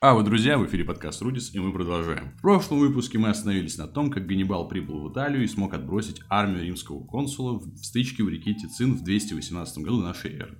А 0.00 0.14
вы, 0.14 0.22
друзья, 0.22 0.58
в 0.58 0.64
эфире 0.64 0.84
подкаст 0.84 1.20
Рудис, 1.22 1.52
и 1.52 1.58
мы 1.58 1.72
продолжаем. 1.72 2.30
В 2.38 2.42
прошлом 2.42 2.78
выпуске 2.78 3.18
мы 3.18 3.30
остановились 3.30 3.78
на 3.78 3.88
том, 3.88 4.12
как 4.12 4.28
Ганнибал 4.28 4.68
прибыл 4.68 5.00
в 5.00 5.12
Италию 5.12 5.42
и 5.42 5.48
смог 5.48 5.74
отбросить 5.74 6.22
армию 6.28 6.62
римского 6.62 7.04
консула 7.04 7.58
в 7.58 7.76
стычке 7.82 8.22
у 8.22 8.28
реки 8.28 8.54
Тицин 8.54 8.94
в 8.94 9.02
218 9.02 9.78
году 9.78 10.00
нашей 10.00 10.34
эры. 10.34 10.56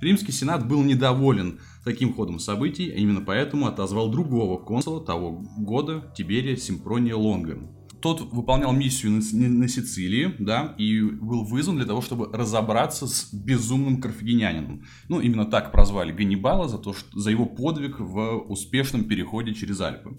Римский 0.00 0.30
сенат 0.30 0.68
был 0.68 0.84
недоволен 0.84 1.58
таким 1.84 2.14
ходом 2.14 2.38
событий, 2.38 2.92
а 2.92 2.94
именно 2.94 3.22
поэтому 3.22 3.66
отозвал 3.66 4.08
другого 4.08 4.56
консула 4.56 5.04
того 5.04 5.32
года, 5.58 6.12
Тиберия 6.16 6.54
Симпрония 6.54 7.16
Лонга, 7.16 7.58
тот 8.00 8.32
выполнял 8.32 8.72
миссию 8.72 9.12
на, 9.12 9.48
на 9.48 9.68
Сицилии, 9.68 10.34
да, 10.38 10.74
и 10.78 11.00
был 11.00 11.44
вызван 11.44 11.76
для 11.76 11.86
того, 11.86 12.02
чтобы 12.02 12.30
разобраться 12.32 13.06
с 13.06 13.32
безумным 13.32 14.00
карфагенянином. 14.00 14.84
Ну, 15.08 15.20
именно 15.20 15.44
так 15.44 15.72
прозвали 15.72 16.12
Ганнибала 16.12 16.68
за, 16.68 16.78
то, 16.78 16.92
что, 16.92 17.18
за 17.18 17.30
его 17.30 17.46
подвиг 17.46 17.98
в 17.98 18.44
успешном 18.48 19.04
переходе 19.04 19.54
через 19.54 19.80
Альпы. 19.80 20.16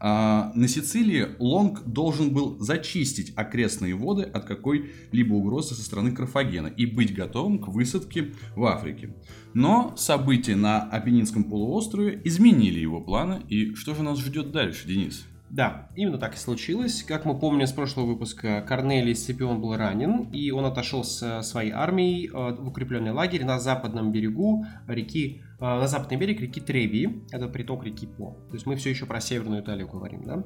А, 0.00 0.52
на 0.54 0.68
Сицилии 0.68 1.28
Лонг 1.38 1.82
должен 1.84 2.32
был 2.32 2.58
зачистить 2.60 3.32
окрестные 3.36 3.94
воды 3.94 4.22
от 4.22 4.44
какой-либо 4.44 5.34
угрозы 5.34 5.74
со 5.74 5.82
стороны 5.82 6.12
Карфагена 6.12 6.68
и 6.68 6.86
быть 6.86 7.14
готовым 7.14 7.58
к 7.58 7.68
высадке 7.68 8.32
в 8.54 8.64
Африке. 8.64 9.16
Но 9.54 9.94
события 9.96 10.54
на 10.54 10.82
Апеннинском 10.82 11.44
полуострове 11.44 12.20
изменили 12.24 12.78
его 12.78 13.00
планы, 13.00 13.42
и 13.48 13.74
что 13.74 13.94
же 13.94 14.02
нас 14.02 14.18
ждет 14.20 14.52
дальше, 14.52 14.86
Денис? 14.86 15.24
Да, 15.50 15.88
именно 15.96 16.18
так 16.18 16.34
и 16.34 16.38
случилось. 16.38 17.02
Как 17.02 17.24
мы 17.24 17.38
помним 17.38 17.66
с 17.66 17.72
прошлого 17.72 18.06
выпуска, 18.06 18.62
Корнелий 18.66 19.14
Сципион 19.14 19.60
был 19.60 19.76
ранен, 19.76 20.24
и 20.30 20.50
он 20.50 20.66
отошел 20.66 21.04
с 21.04 21.42
своей 21.42 21.70
армией 21.70 22.28
э, 22.28 22.30
в 22.30 22.68
укрепленный 22.68 23.12
лагерь 23.12 23.44
на 23.44 23.58
западном 23.58 24.12
берегу 24.12 24.66
реки, 24.86 25.42
э, 25.58 25.64
на 25.64 25.86
западный 25.88 26.18
берег 26.18 26.40
реки 26.40 26.60
Треби, 26.60 27.24
это 27.30 27.48
приток 27.48 27.84
реки 27.84 28.06
По. 28.06 28.32
То 28.48 28.54
есть 28.54 28.66
мы 28.66 28.76
все 28.76 28.90
еще 28.90 29.06
про 29.06 29.20
Северную 29.20 29.62
Италию 29.62 29.88
говорим, 29.88 30.22
да? 30.24 30.44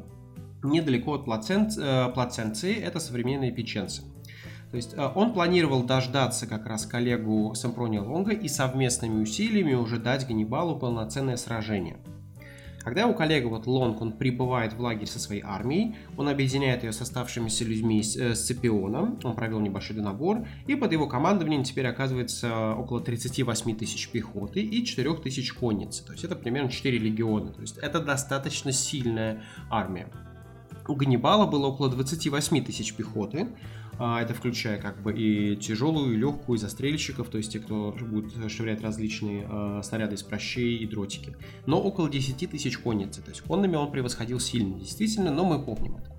Недалеко 0.62 1.14
от 1.14 1.24
Плацент, 1.24 1.76
э, 1.76 2.08
Плаценции, 2.14 2.74
это 2.74 3.00
современные 3.00 3.50
печенцы. 3.50 4.02
То 4.70 4.76
есть 4.76 4.96
он 4.96 5.34
планировал 5.34 5.82
дождаться 5.82 6.46
как 6.46 6.64
раз 6.66 6.86
коллегу 6.86 7.54
Сампрония 7.54 8.00
Лонга 8.00 8.32
и 8.32 8.48
совместными 8.48 9.20
усилиями 9.20 9.74
уже 9.74 9.98
дать 9.98 10.26
Ганнибалу 10.26 10.78
полноценное 10.78 11.36
сражение– 11.36 11.98
когда 12.82 13.06
у 13.06 13.14
коллега 13.14 13.46
вот 13.46 13.66
Лонг, 13.66 14.00
он 14.00 14.12
прибывает 14.12 14.72
в 14.72 14.80
лагерь 14.80 15.06
со 15.06 15.18
своей 15.18 15.42
армией, 15.42 15.94
он 16.16 16.28
объединяет 16.28 16.82
ее 16.82 16.92
с 16.92 17.00
оставшимися 17.00 17.64
людьми 17.64 18.02
с 18.02 18.16
э, 18.16 18.34
Сципионом, 18.34 19.18
он 19.22 19.34
провел 19.34 19.60
небольшой 19.60 19.96
набор, 19.96 20.46
и 20.66 20.74
под 20.74 20.92
его 20.92 21.06
командованием 21.06 21.62
теперь 21.62 21.86
оказывается 21.86 22.74
около 22.74 23.00
38 23.00 23.76
тысяч 23.76 24.08
пехоты 24.10 24.60
и 24.60 24.84
4 24.84 25.14
тысяч 25.16 25.52
конницы. 25.52 26.04
То 26.04 26.12
есть 26.12 26.24
это 26.24 26.34
примерно 26.34 26.70
4 26.70 26.98
легиона. 26.98 27.52
То 27.52 27.60
есть 27.60 27.78
это 27.78 28.00
достаточно 28.00 28.72
сильная 28.72 29.42
армия. 29.70 30.08
У 30.88 30.94
Ганнибала 30.96 31.46
было 31.46 31.66
около 31.66 31.88
28 31.88 32.64
тысяч 32.64 32.94
пехоты, 32.94 33.48
это 33.98 34.34
включая 34.34 34.80
как 34.80 35.02
бы 35.02 35.12
и 35.12 35.56
тяжелую, 35.56 36.14
и 36.14 36.16
легкую, 36.16 36.56
и 36.56 36.60
застрельщиков, 36.60 37.28
то 37.28 37.38
есть 37.38 37.52
те, 37.52 37.60
кто 37.60 37.96
будет 38.00 38.50
швырять 38.50 38.82
различные 38.82 39.46
э, 39.48 39.80
снаряды 39.84 40.14
из 40.14 40.22
прощей 40.22 40.76
и 40.78 40.86
дротики. 40.86 41.36
Но 41.66 41.80
около 41.80 42.08
10 42.08 42.50
тысяч 42.50 42.78
конницы, 42.78 43.22
то 43.22 43.30
есть 43.30 43.42
конными 43.42 43.76
он 43.76 43.90
превосходил 43.90 44.40
сильно, 44.40 44.78
действительно, 44.78 45.30
но 45.30 45.44
мы 45.44 45.62
помним 45.62 45.96
это. 45.96 46.12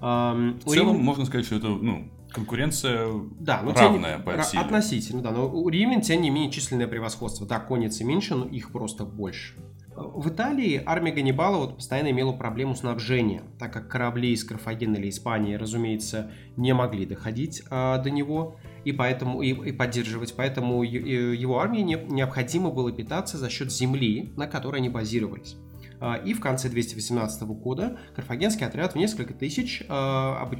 В 0.00 0.64
целом, 0.64 0.96
Рим... 0.96 1.04
можно 1.04 1.26
сказать, 1.26 1.44
что 1.44 1.56
это, 1.56 1.68
ну, 1.68 2.10
конкуренция 2.32 3.08
да, 3.38 3.62
но 3.62 3.72
равная 3.72 4.16
тем, 4.16 4.24
по 4.24 4.42
силе. 4.42 4.62
Относительно, 4.62 5.22
да. 5.22 5.30
Но 5.30 5.50
у 5.50 5.68
римлян, 5.68 6.00
тем 6.00 6.22
не 6.22 6.30
менее, 6.30 6.50
численное 6.50 6.88
превосходство. 6.88 7.46
Да, 7.46 7.58
конницы 7.60 8.04
меньше, 8.04 8.34
но 8.34 8.46
их 8.46 8.72
просто 8.72 9.04
больше. 9.04 9.56
В 10.00 10.30
Италии 10.30 10.82
армия 10.86 11.12
Ганнибала 11.12 11.58
вот 11.58 11.76
постоянно 11.76 12.10
имела 12.10 12.32
проблему 12.32 12.74
снабжения, 12.74 13.42
так 13.58 13.72
как 13.72 13.88
корабли 13.88 14.32
из 14.32 14.44
Карфагена 14.44 14.96
или 14.96 15.10
Испании, 15.10 15.54
разумеется, 15.54 16.30
не 16.56 16.72
могли 16.72 17.04
доходить 17.04 17.62
а, 17.70 17.98
до 17.98 18.10
него 18.10 18.56
и, 18.84 18.92
поэтому, 18.92 19.42
и, 19.42 19.50
и 19.50 19.72
поддерживать, 19.72 20.34
поэтому 20.34 20.82
его 20.82 21.58
армии 21.58 21.80
не, 21.80 21.96
необходимо 22.08 22.70
было 22.70 22.90
питаться 22.90 23.36
за 23.36 23.50
счет 23.50 23.70
земли, 23.70 24.32
на 24.36 24.46
которой 24.46 24.76
они 24.76 24.88
базировались. 24.88 25.56
А, 26.00 26.14
и 26.16 26.32
в 26.32 26.40
конце 26.40 26.70
218 26.70 27.42
года 27.42 27.98
карфагенский 28.16 28.66
отряд 28.66 28.94
в 28.94 28.96
несколько 28.96 29.34
тысяч, 29.34 29.84
а, 29.88 30.50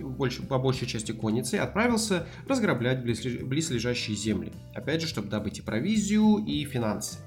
по 0.49 0.59
большей 0.59 0.87
части 0.87 1.13
конницы, 1.13 1.55
отправился 1.55 2.27
разграблять 2.47 3.03
близлежащие 3.03 4.17
земли. 4.17 4.53
Опять 4.75 5.01
же, 5.01 5.07
чтобы 5.07 5.29
добыть 5.29 5.59
и 5.59 5.63
провизию, 5.63 6.45
и 6.45 6.65
финансы. 6.65 7.19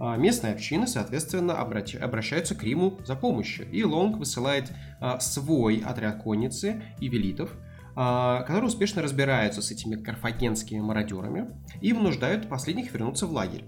А, 0.00 0.16
местные 0.16 0.54
общины, 0.54 0.86
соответственно, 0.86 1.60
обращаются 1.60 2.54
к 2.54 2.64
Риму 2.64 2.98
за 3.04 3.14
помощью. 3.14 3.70
И 3.70 3.84
Лонг 3.84 4.16
высылает 4.16 4.72
а, 4.98 5.20
свой 5.20 5.78
отряд 5.78 6.22
конницы 6.22 6.82
и 7.00 7.08
велитов, 7.08 7.50
а, 7.94 8.42
которые 8.42 8.68
успешно 8.68 9.02
разбираются 9.02 9.60
с 9.60 9.70
этими 9.70 9.96
карфагенскими 9.96 10.80
мародерами 10.80 11.50
и 11.82 11.92
вынуждают 11.92 12.48
последних 12.48 12.92
вернуться 12.94 13.26
в 13.26 13.32
лагерь. 13.32 13.66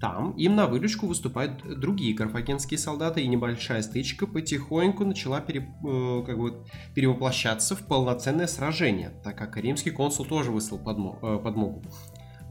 Там 0.00 0.32
им 0.32 0.54
на 0.54 0.66
выручку 0.66 1.06
выступают 1.06 1.62
другие 1.80 2.14
карфагенские 2.14 2.76
солдаты, 2.76 3.22
и 3.22 3.26
небольшая 3.26 3.80
стычка 3.80 4.26
потихоньку 4.26 5.06
начала 5.06 5.40
пере, 5.40 5.60
э, 5.60 6.22
как 6.26 6.36
бы, 6.36 6.62
перевоплощаться 6.94 7.74
в 7.74 7.86
полноценное 7.86 8.48
сражение, 8.48 9.12
так 9.22 9.38
как 9.38 9.56
римский 9.56 9.92
консул 9.92 10.26
тоже 10.26 10.50
выслал 10.50 10.78
э, 10.78 11.38
подмогу. 11.38 11.82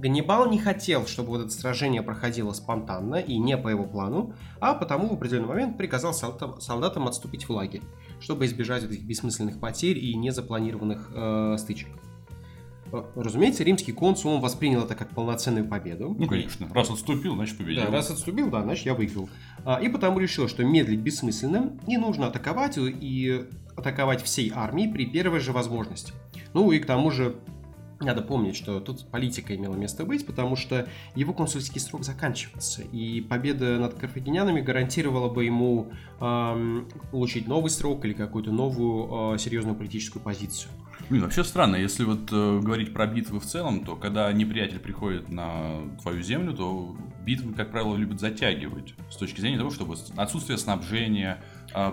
Ганнибал 0.03 0.50
не 0.50 0.59
хотел, 0.59 1.08
чтобы 1.08 1.30
вот 1.30 1.46
это 1.46 1.50
сражение 1.50 2.02
проходило 2.02 2.52
спонтанно 2.52 3.16
и 3.16 3.38
не 3.38 3.58
по 3.58 3.69
его 3.69 3.86
плану, 3.86 4.34
а 4.59 4.74
потому 4.74 5.08
в 5.08 5.14
определенный 5.14 5.47
момент 5.47 5.78
приказал 5.78 6.14
солдатам 6.14 7.08
отступить 7.08 7.47
в 7.47 7.52
лагерь, 7.52 7.81
чтобы 8.19 8.46
избежать 8.46 8.84
этих 8.84 9.02
бессмысленных 9.06 9.62
потерь 9.62 9.97
и 9.97 10.14
незапланированных 10.16 11.09
э, 11.14 11.56
стычек. 11.58 11.88
Э, 12.91 13.02
разумеется, 13.16 13.64
римский 13.64 13.94
консул 13.94 14.34
он 14.34 14.41
воспринял 14.41 14.84
это 14.84 14.94
как 14.96 15.12
полноценную 15.12 15.69
победу. 15.69 16.14
Ну, 16.20 16.28
конечно. 16.28 16.68
Раз 16.74 16.90
отступил, 16.90 17.35
значит 17.35 17.58
победил. 17.58 17.85
Да, 17.85 17.91
раз 17.91 18.12
отступил, 18.12 18.50
да, 18.50 18.62
значит 18.62 18.85
я 18.85 18.96
выиграл. 18.96 19.30
А, 19.64 19.81
и 19.81 19.88
потому 19.88 20.20
решил, 20.20 20.50
что 20.50 20.66
медлить 20.66 21.00
бессмысленно, 21.00 21.80
и 21.88 21.96
нужно 21.96 22.28
атаковать 22.28 22.78
и 22.78 23.46
атаковать 23.78 24.22
всей 24.22 24.52
армией 24.53 24.91
при 24.91 25.06
первой 25.06 25.40
же 25.40 25.53
возможности. 25.53 26.12
Ну 26.53 26.74
и 26.74 26.80
к 26.80 26.85
тому 26.85 27.09
же 27.09 27.38
надо 28.06 28.22
помнить, 28.22 28.56
что 28.56 28.80
тут 28.80 29.06
политика 29.09 29.56
имела 29.56 29.75
место 29.75 30.06
быть, 30.06 30.25
потому 30.25 30.56
что 30.56 30.88
его 31.16 31.34
консульский 31.34 31.80
срок 31.80 32.03
заканчивается, 32.03 32.81
и 32.81 33.22
победа 33.22 33.78
над 33.80 33.96
карфагенянами 33.96 34.62
гарантировала 34.62 35.30
бы 35.30 35.46
ему 35.46 35.91
э, 36.19 36.84
получить 37.12 37.47
новый 37.47 37.69
срок 37.69 38.06
или 38.06 38.14
какую-то 38.14 38.52
новую 38.52 39.36
э, 39.36 39.38
серьезную 39.38 39.75
политическую 39.75 40.22
позицию. 40.22 40.72
Блин, 41.09 41.24
вообще 41.24 41.44
странно, 41.44 41.75
если 41.75 42.06
вот 42.06 42.31
э, 42.31 42.59
говорить 42.62 42.94
про 42.94 43.06
битвы 43.08 43.40
в 43.40 43.46
целом, 43.46 43.84
то 43.84 43.96
когда 43.96 44.31
неприятель 44.31 44.80
приходит 44.80 45.30
на 45.30 45.81
твою 46.02 46.22
землю, 46.22 46.53
то 46.53 46.96
битвы, 47.25 47.53
как 47.53 47.72
правило, 47.72 47.96
любят 47.96 48.20
затягивать 48.20 48.94
с 49.09 49.18
точки 49.18 49.41
зрения 49.41 49.58
того, 49.58 49.70
чтобы 49.70 49.96
отсутствие 50.16 50.58
снабжения, 50.58 51.44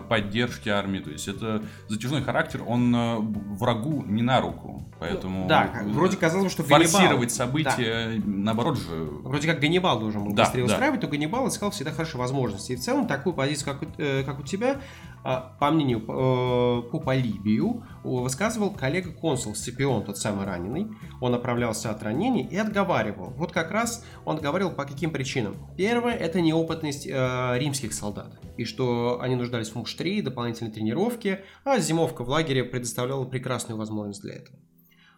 поддержки 0.08 0.68
армии, 0.68 1.00
то 1.00 1.10
есть 1.10 1.28
это 1.28 1.62
затяжной 1.88 2.22
характер, 2.22 2.62
он 2.66 2.94
э, 2.94 3.16
врагу 3.18 4.04
не 4.06 4.22
на 4.22 4.40
руку, 4.40 4.84
поэтому... 4.98 5.46
Да, 5.48 5.70
вроде 5.86 6.16
казалось 6.16 6.44
бы, 6.44 6.50
что 6.50 6.62
Форсировать 6.62 7.10
Ганнибал... 7.10 7.28
события, 7.30 8.12
да. 8.16 8.22
наоборот 8.24 8.78
же... 8.78 9.04
Вроде 9.22 9.48
как 9.48 9.60
Ганнибал 9.60 10.00
должен 10.00 10.24
был 10.24 10.32
да, 10.32 10.44
быстрее 10.44 10.66
да. 10.66 10.72
устраивать, 10.72 11.00
то 11.00 11.06
Ганнибал 11.06 11.48
искал 11.48 11.70
всегда 11.70 11.92
хорошие 11.92 12.18
возможности. 12.20 12.72
И 12.72 12.76
в 12.76 12.80
целом 12.80 13.06
такую 13.06 13.34
позицию, 13.34 13.74
как 13.74 13.82
у, 13.82 13.92
э, 13.98 14.22
как 14.24 14.40
у 14.40 14.42
тебя, 14.42 14.80
по 15.22 15.70
мнению 15.70 16.00
э, 16.00 16.82
по 16.90 16.98
Полибию, 16.98 17.84
высказывал 18.02 18.70
коллега-консул 18.70 19.54
Сципион, 19.54 20.04
тот 20.04 20.18
самый 20.18 20.46
раненый. 20.46 20.88
Он 21.20 21.34
оправлялся 21.34 21.90
от 21.90 22.02
ранений 22.02 22.46
и 22.46 22.56
отговаривал. 22.56 23.30
Вот 23.36 23.52
как 23.52 23.70
раз 23.70 24.04
он 24.24 24.38
говорил 24.38 24.70
по 24.70 24.84
каким 24.84 25.10
причинам. 25.10 25.56
Первое– 25.76 26.14
это 26.16 26.40
неопытность 26.40 27.06
э, 27.06 27.58
римских 27.58 27.92
солдат. 27.92 28.38
И 28.56 28.64
что 28.64 29.20
они 29.20 29.36
нуждались 29.36 29.70
в 29.70 29.76
муштре 29.76 30.18
и 30.18 30.22
дополнительной 30.22 30.70
тренировке, 30.70 31.44
а 31.64 31.78
зимовка 31.78 32.24
в 32.24 32.28
лагере 32.28 32.64
предоставляла 32.64 33.24
прекрасную 33.24 33.78
возможность 33.78 34.22
для 34.22 34.34
этого. 34.34 34.58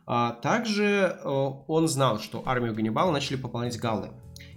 А 0.07 0.33
также 0.33 0.85
э, 1.23 1.29
он 1.29 1.87
знал, 1.87 2.19
что 2.19 2.43
армию 2.45 2.75
Ганнибала 2.75 3.13
начали 3.13 3.37
пополнять 3.37 3.79
галлы 3.79 4.11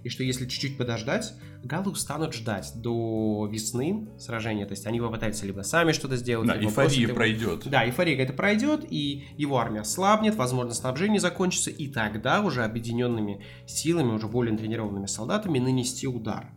и 0.04 0.08
что 0.08 0.22
если 0.22 0.46
чуть-чуть 0.46 0.78
подождать, 0.78 1.32
галлы 1.62 1.92
устанут 1.92 2.34
ждать 2.34 2.72
до 2.76 3.48
весны 3.50 4.08
сражения, 4.18 4.66
то 4.66 4.72
есть 4.72 4.86
они 4.86 5.00
попытаются 5.00 5.46
либо 5.46 5.62
сами 5.62 5.92
что-то 5.92 6.16
сделать, 6.16 6.48
да, 6.48 6.56
либо 6.56 6.70
эйфория 6.70 7.14
пройдет. 7.14 7.68
Да, 7.68 7.84
эйфория 7.84 8.16
это 8.18 8.32
пройдет, 8.32 8.84
и 8.88 9.28
его 9.36 9.58
армия 9.58 9.80
ослабнет, 9.80 10.34
возможно, 10.36 10.74
снабжение 10.74 11.20
закончится, 11.20 11.70
и 11.70 11.88
тогда 11.88 12.42
уже 12.42 12.64
объединенными 12.64 13.44
силами, 13.66 14.12
уже 14.12 14.28
более 14.28 14.56
тренированными 14.56 15.06
солдатами 15.06 15.58
нанести 15.58 16.06
удар. 16.06 16.52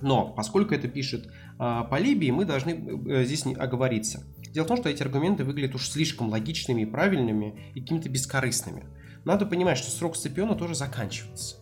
Но, 0.00 0.32
поскольку 0.32 0.74
это 0.74 0.88
пишет 0.88 1.28
э, 1.58 1.80
Полибий, 1.88 2.32
мы 2.32 2.44
должны 2.44 2.70
э, 3.08 3.24
здесь 3.24 3.46
не 3.46 3.54
оговориться. 3.54 4.24
Дело 4.50 4.64
в 4.64 4.68
том, 4.68 4.76
что 4.76 4.88
эти 4.88 5.02
аргументы 5.02 5.44
выглядят 5.44 5.76
уж 5.76 5.88
слишком 5.88 6.28
логичными 6.28 6.82
и 6.82 6.86
правильными, 6.86 7.70
и 7.74 7.80
какими-то 7.80 8.08
бескорыстными. 8.08 8.86
Надо 9.24 9.46
понимать, 9.46 9.78
что 9.78 9.90
срок 9.90 10.16
Сципиона 10.16 10.56
тоже 10.56 10.74
заканчивается. 10.74 11.61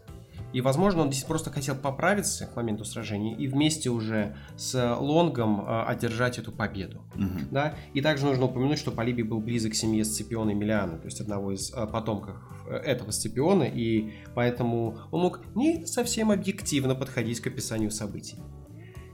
И, 0.52 0.60
возможно, 0.60 1.02
он 1.02 1.12
здесь 1.12 1.24
просто 1.24 1.50
хотел 1.50 1.76
поправиться 1.76 2.46
к 2.46 2.56
моменту 2.56 2.84
сражения 2.84 3.36
и 3.36 3.46
вместе 3.46 3.88
уже 3.90 4.36
с 4.56 4.96
Лонгом 4.98 5.60
э, 5.60 5.84
одержать 5.84 6.38
эту 6.38 6.50
победу. 6.50 7.02
Мгм. 7.14 7.48
Да? 7.50 7.74
И 7.94 8.00
также 8.00 8.26
нужно 8.26 8.46
упомянуть, 8.46 8.78
что 8.78 8.90
Полибий 8.90 9.22
был 9.22 9.38
близок 9.38 9.72
к 9.72 9.74
семье 9.74 10.04
Сципиона 10.04 10.50
Эмилиана, 10.52 10.98
то 10.98 11.06
есть 11.06 11.20
одного 11.20 11.52
из 11.52 11.72
э, 11.72 11.86
потомков 11.86 12.36
э, 12.68 12.74
этого 12.74 13.12
Сципиона, 13.12 13.62
и 13.62 14.12
поэтому 14.34 14.98
он 15.12 15.22
мог 15.22 15.40
не 15.54 15.86
совсем 15.86 16.30
объективно 16.32 16.94
подходить 16.94 17.40
к 17.40 17.46
описанию 17.46 17.90
событий. 17.92 18.38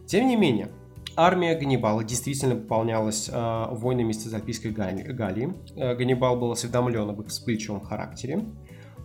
Тем 0.07 0.29
не 0.29 0.37
менее, 0.37 0.71
армия 1.17 1.59
Ганнибала 1.59 2.03
действительно 2.03 2.57
пополнялась 2.57 3.29
э, 3.31 3.67
воинами 3.73 4.13
из 4.13 4.23
Цезальпийской 4.23 4.71
Галли- 4.71 5.13
Галлии. 5.13 5.53
Ганнибал 5.75 6.39
был 6.39 6.53
осведомлен 6.53 7.11
об 7.11 7.21
их 7.21 7.29
вспыльчивом 7.29 7.81
характере. 7.81 8.45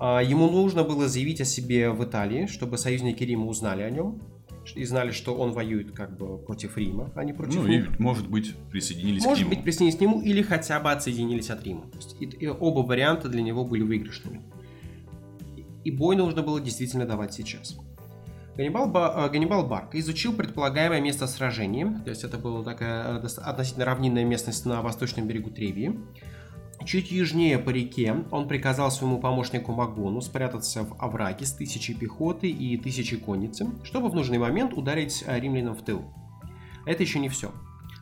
А, 0.03 0.19
Ему 0.23 0.49
нужно 0.49 0.83
было 0.83 1.07
заявить 1.07 1.41
о 1.41 1.45
себе 1.45 1.91
в 1.91 2.03
Италии, 2.03 2.47
чтобы 2.47 2.77
союзники 2.79 3.23
Рима 3.23 3.45
узнали 3.45 3.83
о 3.83 3.89
нем 3.91 4.19
и 4.75 4.83
знали, 4.85 5.11
что 5.11 5.35
он 5.35 5.51
воюет 5.51 5.91
как 5.91 6.17
бы 6.17 6.37
против 6.39 6.75
Рима, 6.77 7.11
а 7.15 7.23
не 7.23 7.33
против 7.33 7.55
Ну 7.55 7.67
и, 7.67 7.69
них. 7.77 7.99
может 7.99 8.27
быть, 8.27 8.55
присоединились 8.71 9.21
к 9.23 9.25
Может 9.27 9.43
нему. 9.45 9.55
быть, 9.55 9.63
присоединились 9.63 9.97
к 9.97 10.01
нему 10.01 10.21
или 10.21 10.41
хотя 10.41 10.79
бы 10.79 10.91
отсоединились 10.91 11.49
от 11.51 11.63
Рима. 11.63 11.81
То 11.91 11.97
есть 11.97 12.15
и, 12.19 12.25
и 12.25 12.47
оба 12.47 12.79
варианта 12.79 13.29
для 13.29 13.41
него 13.43 13.63
были 13.63 13.83
выигрышными. 13.83 14.41
И- 15.57 15.65
И 15.89 15.91
бой 15.91 16.15
нужно 16.15 16.41
было 16.41 16.59
действительно 16.59 17.05
давать 17.05 17.33
сейчас. 17.33 17.77
Ганнибал, 18.57 18.87
Ба- 18.91 19.13
э, 19.27 19.29
Ганнибал 19.31 19.67
Барк 19.67 19.95
изучил 19.95 20.33
предполагаемое 20.33 20.99
место 21.01 21.25
сражения, 21.27 22.01
то 22.03 22.09
есть 22.09 22.23
это 22.23 22.37
была 22.37 22.63
такая 22.63 23.19
э, 23.19 23.27
относительно 23.37 23.85
равнинная 23.85 24.25
местность 24.25 24.65
на 24.65 24.81
восточном 24.81 25.27
берегу 25.27 25.49
Тревии. 25.51 25.99
Чуть 26.85 27.11
южнее 27.11 27.59
по 27.59 27.69
реке 27.69 28.25
он 28.31 28.47
приказал 28.47 28.89
своему 28.91 29.19
помощнику 29.19 29.71
Магону 29.71 30.19
спрятаться 30.21 30.83
в 30.83 30.99
овраге 30.99 31.45
с 31.45 31.53
тысячей 31.53 31.93
пехоты 31.93 32.49
и 32.49 32.75
тысячей 32.77 33.17
конницы, 33.17 33.67
чтобы 33.83 34.09
в 34.09 34.15
нужный 34.15 34.39
момент 34.39 34.73
ударить 34.73 35.23
э, 35.25 35.39
римлянам 35.39 35.75
в 35.75 35.83
тыл. 35.83 36.03
Это 36.85 37.03
еще 37.03 37.19
не 37.19 37.29
все. 37.29 37.51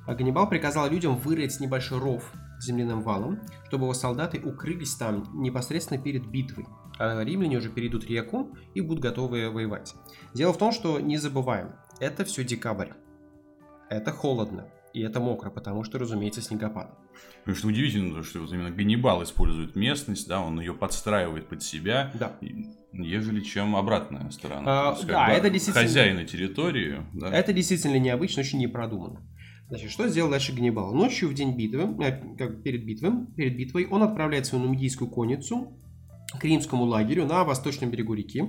Ганнибал 0.08 0.50
приказал 0.50 0.90
людям 0.90 1.18
вырыть 1.18 1.60
небольшой 1.60 2.00
ров 2.00 2.32
земляным 2.62 3.02
валом, 3.02 3.40
чтобы 3.68 3.84
его 3.84 3.94
солдаты 3.94 4.40
укрылись 4.40 4.96
там 4.96 5.30
непосредственно 5.34 6.02
перед 6.02 6.26
битвой. 6.26 6.66
А 6.98 7.22
римляне 7.24 7.58
уже 7.58 7.70
перейдут 7.70 8.06
реку 8.06 8.50
и 8.74 8.82
будут 8.82 9.04
готовы 9.04 9.50
воевать. 9.50 9.96
Дело 10.34 10.54
в 10.54 10.58
том, 10.58 10.72
что 10.72 11.00
не 11.00 11.18
забываем, 11.18 11.74
это 12.00 12.26
все 12.26 12.44
декабрь. 12.44 12.90
Это 13.90 14.12
холодно. 14.12 14.68
И 14.94 15.02
это 15.02 15.20
мокро, 15.20 15.50
потому 15.52 15.84
что, 15.84 16.00
разумеется, 16.00 16.42
снегопад. 16.42 16.98
Потому 17.40 17.56
что 17.58 17.68
удивительно, 17.68 18.16
то, 18.16 18.24
что 18.24 18.40
вот 18.40 18.52
именно 18.52 18.72
Ганнибал 18.72 19.24
использует 19.24 19.76
местность, 19.76 20.28
да, 20.28 20.42
он 20.42 20.60
ее 20.60 20.74
подстраивает 20.74 21.48
под 21.48 21.62
себя, 21.62 22.12
Да. 22.16 22.36
ежели 22.94 23.42
чем 23.42 23.76
обратная 23.76 24.30
сторона. 24.32 24.90
А, 24.90 24.94
есть, 24.94 25.06
да, 25.06 25.28
это 25.30 25.50
действительно- 25.50 25.84
Хозяина 25.86 26.26
территории, 26.26 27.04
да. 27.14 27.30
Это 27.32 27.54
действительно 27.54 27.98
необычно, 28.00 28.42
очень 28.42 28.60
непродуманно. 28.60 29.22
Значит, 29.68 29.92
что 29.92 30.08
сделал 30.08 30.32
дальше 30.32 30.54
Ганнибал? 30.54 30.94
Ночью 30.96 31.30
в 31.30 31.36
день 31.36 31.56
битвы, 31.56 31.96
э, 32.04 32.36
как 32.38 32.64
перед 32.64 32.84
битвой, 32.86 33.28
перед 33.38 33.56
битвой, 33.56 33.86
он 33.86 34.02
отправляет 34.02 34.48
свою 34.48 34.64
нумидийскую 34.66 35.12
конницу 35.12 35.80
к 36.40 36.44
римскому 36.44 36.86
лагерю 36.86 37.28
на 37.28 37.44
восточном 37.44 37.92
берегу 37.92 38.16
реки, 38.16 38.44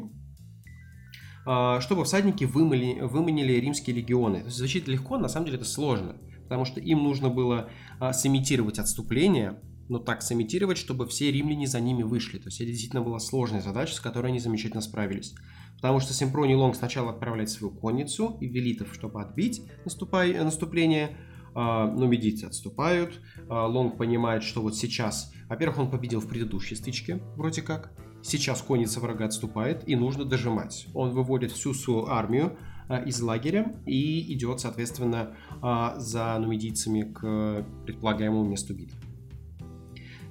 чтобы 1.81 2.05
всадники 2.05 2.44
вымыли, 2.44 3.00
выманили 3.00 3.55
римские 3.55 3.97
легионы. 3.97 4.41
То 4.41 4.47
есть 4.47 4.58
звучит 4.58 4.88
легко, 4.88 5.19
на 5.19 5.29
самом 5.29 5.47
деле 5.47 5.58
это 5.58 5.67
сложно, 5.67 6.17
потому 6.44 6.64
что 6.64 6.81
им 6.81 7.02
нужно 7.02 7.29
было 7.29 7.70
а, 7.99 8.12
сымитировать 8.12 8.79
отступление, 8.79 9.61
но 9.88 9.99
так 9.99 10.23
сымитировать, 10.23 10.79
чтобы 10.79 11.06
все 11.08 11.32
римляне 11.32 11.67
за 11.67 11.81
ними 11.81 12.05
вышли. 12.05 12.38
То 12.38 12.47
есть 12.47 12.61
это 12.61 12.70
действительно 12.70 13.02
была 13.02 13.19
сложная 13.19 13.61
задача, 13.61 13.94
с 13.94 14.00
которой 14.00 14.29
они 14.29 14.38
замечательно 14.38 14.81
справились. 14.81 15.35
Потому 15.76 15.99
что 15.99 16.12
Симпроний 16.12 16.55
Лонг 16.55 16.76
сначала 16.76 17.11
отправляет 17.11 17.50
свою 17.50 17.75
конницу 17.75 18.37
и 18.41 18.46
велитов, 18.46 18.94
чтобы 18.94 19.23
отбить 19.23 19.62
наступай, 19.85 20.35
наступление, 20.35 21.17
а, 21.55 21.87
но 21.87 22.06
медийцы 22.06 22.44
отступают. 22.44 23.20
А, 23.49 23.67
Лонг 23.67 23.96
понимает, 23.96 24.43
что 24.43 24.62
вот 24.62 24.76
сейчас, 24.76 25.32
во-первых, 25.49 25.79
он 25.79 25.91
победил 25.91 26.20
в 26.20 26.29
предыдущей 26.29 26.76
стычке, 26.76 27.20
вроде 27.37 27.62
как. 27.62 27.93
Сейчас 28.22 28.62
конница 28.62 29.00
врага 29.00 29.25
отступает, 29.26 29.88
и 29.88 29.96
нужно 29.96 30.25
дожимать. 30.25 30.87
Он 30.94 31.11
выводит 31.11 31.52
всю 31.52 31.75
свою 31.75 32.06
армию 32.06 32.58
а, 32.88 32.99
из 32.99 33.20
лагеря 33.20 33.75
и 33.87 34.32
идет, 34.34 34.61
соответственно, 34.61 35.37
а, 35.62 35.99
за 35.99 36.37
нумидийцами 36.38 37.02
к 37.02 37.64
предполагаемому 37.87 38.44
месту 38.49 38.75
битвы. 38.75 38.99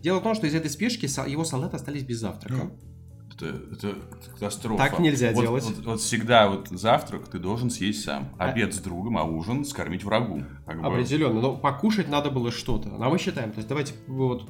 Дело 0.02 0.20
в 0.20 0.24
том, 0.24 0.36
что 0.36 0.48
из 0.48 0.56
этой 0.56 0.70
спешки 0.70 1.06
его 1.30 1.44
солдаты 1.44 1.76
остались 1.76 2.04
без 2.04 2.20
завтрака. 2.20 2.72
Это, 3.36 3.46
это 3.72 3.96
катастрофа. 4.34 4.78
Так 4.84 5.00
нельзя 5.00 5.32
Вот- 5.32 5.42
делать. 5.42 5.64
Вот, 5.64 5.86
вот 5.86 6.02
всегда 6.02 6.50
вот 6.50 6.68
завтрак 6.70 7.28
ты 7.30 7.40
должен 7.40 7.70
съесть 7.70 8.04
сам. 8.04 8.30
А- 8.38 8.50
Обед 8.50 8.74
с 8.74 8.80
другом, 8.80 9.18
а 9.18 9.24
ужин 9.24 9.64
скормить 9.64 10.04
врагу. 10.04 10.44
Как 10.66 10.82
бы. 10.82 10.88
Определенно, 10.88 11.40
но 11.40 11.56
покушать 11.56 12.10
надо 12.10 12.30
было 12.32 12.52
что-то. 12.52 12.90
А 13.00 13.10
мы 13.10 13.18
считаем, 13.18 13.52
то 13.52 13.58
есть 13.58 13.70
давайте 13.70 13.94
вот 14.08 14.50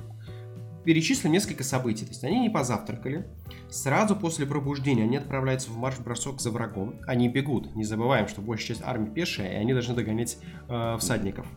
перечислим 0.83 1.31
несколько 1.31 1.63
событий. 1.63 2.05
То 2.05 2.11
есть 2.11 2.23
они 2.23 2.39
не 2.39 2.49
позавтракали. 2.49 3.27
Сразу 3.69 4.15
после 4.15 4.45
пробуждения 4.45 5.03
они 5.03 5.17
отправляются 5.17 5.69
в 5.71 5.77
марш-бросок 5.77 6.41
за 6.41 6.51
врагом. 6.51 6.95
Они 7.07 7.29
бегут. 7.29 7.75
Не 7.75 7.83
забываем, 7.83 8.27
что 8.27 8.41
большая 8.41 8.67
часть 8.67 8.81
армии 8.83 9.09
пешая, 9.09 9.53
и 9.53 9.55
они 9.55 9.73
должны 9.73 9.95
догонять 9.95 10.37
э, 10.67 10.97
всадников. 10.99 11.47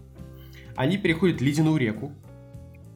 Они 0.77 0.99
переходят 0.99 1.41
ледяную 1.41 1.77
реку. 1.77 2.13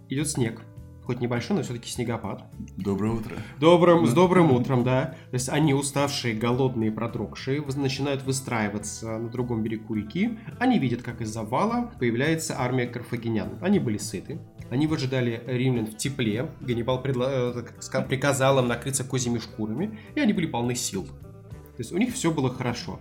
Идет 0.08 0.28
снег. 0.28 0.62
Хоть 1.06 1.20
небольшой, 1.20 1.56
но 1.56 1.62
все-таки 1.62 1.88
снегопад. 1.88 2.42
Доброе 2.76 3.12
утро. 3.12 3.36
Добрым, 3.60 4.06
с 4.06 4.12
добрым 4.12 4.50
утром, 4.50 4.82
да. 4.82 5.14
То 5.30 5.34
есть 5.34 5.48
они 5.48 5.72
уставшие, 5.72 6.34
голодные, 6.34 6.90
продрогшие, 6.90 7.62
начинают 7.76 8.24
выстраиваться 8.24 9.16
на 9.16 9.28
другом 9.28 9.62
берегу 9.62 9.94
реки. 9.94 10.36
Они 10.58 10.80
видят, 10.80 11.02
как 11.02 11.20
из 11.20 11.28
завала 11.28 11.92
появляется 12.00 12.58
армия 12.58 12.86
карфагенян. 12.88 13.58
Они 13.60 13.78
были 13.78 13.98
сыты. 13.98 14.40
Они 14.68 14.88
выжидали 14.88 15.44
римлян 15.46 15.86
в 15.86 15.96
тепле. 15.96 16.50
Ганнибал 16.60 17.00
предла- 17.00 17.54
э, 17.54 18.02
приказал 18.02 18.58
им 18.58 18.66
накрыться 18.66 19.04
козьими 19.04 19.38
шкурами, 19.38 20.00
и 20.16 20.20
они 20.20 20.32
были 20.32 20.46
полны 20.46 20.74
сил. 20.74 21.04
То 21.04 21.78
есть 21.78 21.92
у 21.92 21.98
них 21.98 22.14
все 22.14 22.32
было 22.32 22.52
хорошо. 22.52 22.98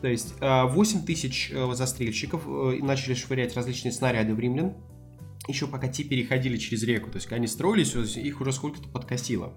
То 0.00 0.08
есть 0.08 0.34
э, 0.40 0.64
8 0.64 1.04
тысяч 1.06 1.52
э, 1.54 1.74
застрельщиков 1.74 2.42
э, 2.46 2.78
начали 2.82 3.14
швырять 3.14 3.54
различные 3.54 3.92
снаряды 3.92 4.34
в 4.34 4.40
римлян, 4.40 4.74
еще 5.48 5.66
пока 5.66 5.88
те 5.88 6.04
переходили 6.04 6.56
через 6.56 6.82
реку. 6.84 7.10
То 7.10 7.16
есть, 7.16 7.30
они 7.32 7.46
строились, 7.46 7.94
их 8.16 8.40
уже 8.40 8.52
сколько-то 8.52 8.88
подкосило. 8.88 9.52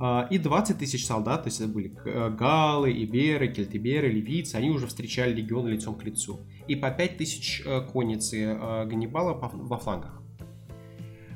А, 0.00 0.28
И 0.30 0.38
20 0.38 0.78
тысяч 0.78 1.04
солдат, 1.06 1.42
то 1.42 1.48
есть 1.48 1.60
это 1.60 1.68
были 1.68 1.92
э, 2.04 2.30
галлы, 2.30 2.92
иберы, 2.92 3.48
кельтиберы, 3.48 4.08
ливийцы, 4.08 4.54
они 4.54 4.70
уже 4.70 4.86
встречали 4.86 5.34
легион 5.34 5.66
лицом 5.66 5.96
к 5.96 6.04
лицу. 6.04 6.46
И 6.68 6.76
по 6.76 6.90
5 6.90 7.16
тысяч 7.16 7.62
э, 7.66 7.80
конницы 7.92 8.42
э, 8.44 8.84
Ганнибала 8.86 9.34
во 9.34 9.76
флангах. 9.78 10.22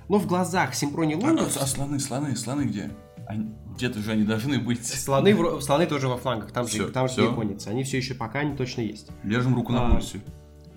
Но 0.08 0.18
в 0.18 0.26
глазах 0.26 0.74
Симпрони 0.74 1.14
А, 1.14 1.18
Лонга 1.18 1.46
а 1.46 1.66
слоны, 1.66 1.98
слоны, 1.98 2.36
слоны 2.36 2.62
где? 2.62 2.90
Они- 3.26 3.50
Где-то 3.76 3.98
же 4.00 4.12
они 4.12 4.24
должны 4.24 4.58
быть. 4.60 4.84
слоны, 4.86 5.34
в- 5.34 5.60
слоны 5.62 5.86
тоже 5.86 6.06
во 6.06 6.16
флангах, 6.18 6.52
там, 6.52 6.66
Всё, 6.66 6.86
же, 6.86 6.92
там 6.92 7.08
же 7.08 7.14
всё. 7.14 7.26
две 7.28 7.34
конницы, 7.34 7.68
они 7.68 7.82
все 7.82 7.96
еще 7.96 8.14
пока 8.14 8.44
не 8.44 8.56
точно 8.56 8.82
есть. 8.82 9.10
Держим 9.24 9.54
руку 9.56 9.72
на 9.72 9.86
А, 9.88 9.90
пульсе. 9.90 10.20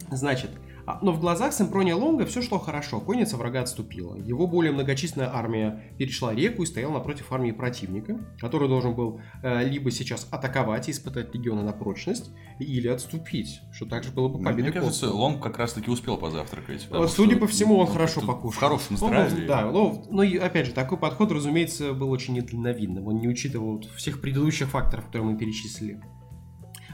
Значит, 0.10 0.52
а, 0.56 0.60
но 1.02 1.12
в 1.12 1.20
глазах 1.20 1.54
Симпрония 1.54 1.96
Лонга 1.96 2.26
все 2.26 2.42
шло 2.42 2.60
хорошо, 2.60 3.00
конница 3.00 3.38
врага 3.38 3.62
отступила. 3.62 4.16
Его 4.16 4.48
более 4.48 4.72
многочисленная 4.72 5.34
армия 5.34 5.92
перешла 5.98 6.34
реку 6.34 6.64
и 6.64 6.66
стояла 6.66 6.94
напротив 6.94 7.32
армии 7.32 7.52
противника, 7.52 8.20
который 8.40 8.68
должен 8.68 8.94
был 8.96 9.20
э, 9.42 9.68
либо 9.68 9.92
сейчас 9.92 10.28
атаковать 10.32 10.88
и 10.88 10.92
испытать 10.92 11.34
легионы 11.34 11.64
на 11.64 11.74
прочность, 11.74 12.32
или 12.60 12.88
отступить, 12.88 13.62
что 13.74 13.86
также 13.86 14.12
было 14.12 14.28
бы 14.28 14.44
победой 14.44 14.64
мне 14.64 14.72
кажется, 14.72 15.02
Колосова. 15.08 15.22
Лонг 15.22 15.44
как 15.44 15.58
раз-таки 15.58 15.90
успел 15.90 16.18
позавтракать. 16.18 16.88
Э, 16.92 17.08
Судя 17.08 17.38
по 17.38 17.48
всему, 17.48 17.78
он 17.78 17.88
ну, 17.88 17.94
хорошо 17.94 18.22
покушал. 18.22 18.52
В 18.52 18.58
хорошем 18.58 18.98
Ну, 19.00 19.08
здравии. 19.08 19.48
да, 19.48 19.72
но, 19.72 20.04
но 20.10 20.24
и, 20.24 20.38
опять 20.38 20.68
же, 20.68 20.74
такой 20.74 20.98
подход, 20.98 21.32
разумеется, 21.32 21.94
был 21.94 22.12
очень 22.12 22.34
недальновидным. 22.36 23.08
Он 23.08 23.18
не 23.18 23.28
учитывал 23.28 23.82
всех 23.98 24.22
предыдущих 24.22 24.70
факторов, 24.70 25.06
которые 25.08 25.32
мы 25.32 25.38
перечислили. 25.38 26.02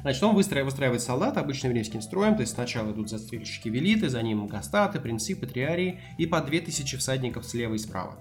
Значит, 0.01 0.23
он 0.23 0.35
выстраивает, 0.35 0.71
выстраивает 0.71 1.01
солдат 1.01 1.37
обычным 1.37 1.73
римским 1.73 2.01
строем, 2.01 2.35
то 2.35 2.41
есть 2.41 2.53
сначала 2.53 2.91
идут 2.91 3.09
застрельщики 3.09 3.69
велиты, 3.69 4.09
за 4.09 4.21
ним 4.21 4.47
гастаты, 4.47 4.99
принципы, 4.99 5.47
триарии 5.47 5.99
и 6.17 6.25
по 6.25 6.41
2000 6.41 6.97
всадников 6.97 7.45
слева 7.45 7.75
и 7.75 7.77
справа. 7.77 8.17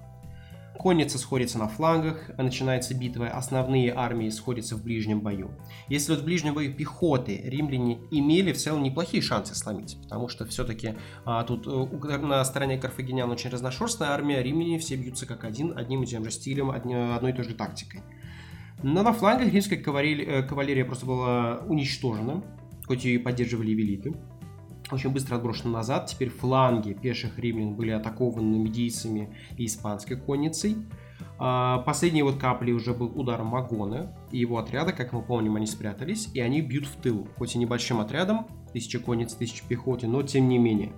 Конница 0.78 1.18
сходится 1.18 1.58
на 1.58 1.68
флангах, 1.68 2.30
начинается 2.38 2.94
битва, 2.94 3.28
основные 3.28 3.92
армии 3.92 4.30
сходятся 4.30 4.76
в 4.76 4.82
ближнем 4.82 5.20
бою. 5.20 5.50
Если 5.88 6.12
вот 6.12 6.22
в 6.22 6.24
ближнем 6.24 6.54
бою 6.54 6.74
пехоты 6.74 7.36
римляне 7.36 7.98
имели 8.10 8.52
в 8.52 8.56
целом 8.56 8.82
неплохие 8.82 9.22
шансы 9.22 9.54
сломить, 9.54 9.98
потому 10.02 10.28
что 10.28 10.46
все-таки 10.46 10.94
тут 11.46 11.66
э, 11.66 12.16
на 12.18 12.42
стороне 12.46 12.78
карфагенян 12.78 13.30
очень 13.30 13.50
разношерстная 13.50 14.08
армия, 14.08 14.42
римляне 14.42 14.78
все 14.78 14.96
бьются 14.96 15.26
как 15.26 15.44
один, 15.44 15.76
одним 15.76 16.02
и 16.02 16.06
тем 16.06 16.24
же 16.24 16.30
стилем, 16.30 16.70
одни- 16.70 16.94
одной 16.94 17.32
и 17.32 17.34
той 17.34 17.44
же 17.44 17.54
тактикой. 17.54 18.00
Но 18.82 19.02
на 19.02 19.12
флангах 19.12 19.52
римская 19.52 19.78
кавалерия, 19.78 20.26
э, 20.26 20.42
кавалерия 20.42 20.84
просто 20.84 21.06
была 21.06 21.58
уничтожена, 21.66 22.42
хоть 22.86 23.04
и 23.04 23.18
поддерживали 23.18 23.72
велиты. 23.72 24.14
Очень 24.90 25.10
быстро 25.10 25.36
отброшена 25.36 25.70
назад. 25.70 26.06
Теперь 26.06 26.30
фланги 26.30 26.94
пеших 26.94 27.38
римлян 27.38 27.74
были 27.74 27.90
атакованы 27.90 28.58
медийцами 28.58 29.36
и 29.56 29.66
испанской 29.66 30.16
конницей. 30.16 30.76
А, 31.38 31.78
последней 31.78 32.22
вот 32.22 32.38
каплей 32.38 32.72
уже 32.72 32.92
был 32.92 33.06
удар 33.18 33.42
Магона 33.42 34.14
и 34.30 34.38
его 34.38 34.58
отряда, 34.58 34.92
как 34.92 35.12
мы 35.12 35.22
помним, 35.22 35.56
они 35.56 35.66
спрятались, 35.66 36.28
и 36.34 36.40
они 36.40 36.60
бьют 36.60 36.86
в 36.86 36.96
тыл, 36.96 37.28
хоть 37.36 37.54
и 37.54 37.58
небольшим 37.58 38.00
отрядом, 38.00 38.46
тысяча 38.72 38.98
конниц, 38.98 39.34
тысяча 39.34 39.64
пехоты, 39.66 40.06
но 40.06 40.22
тем 40.22 40.48
не 40.48 40.58
менее. 40.58 40.92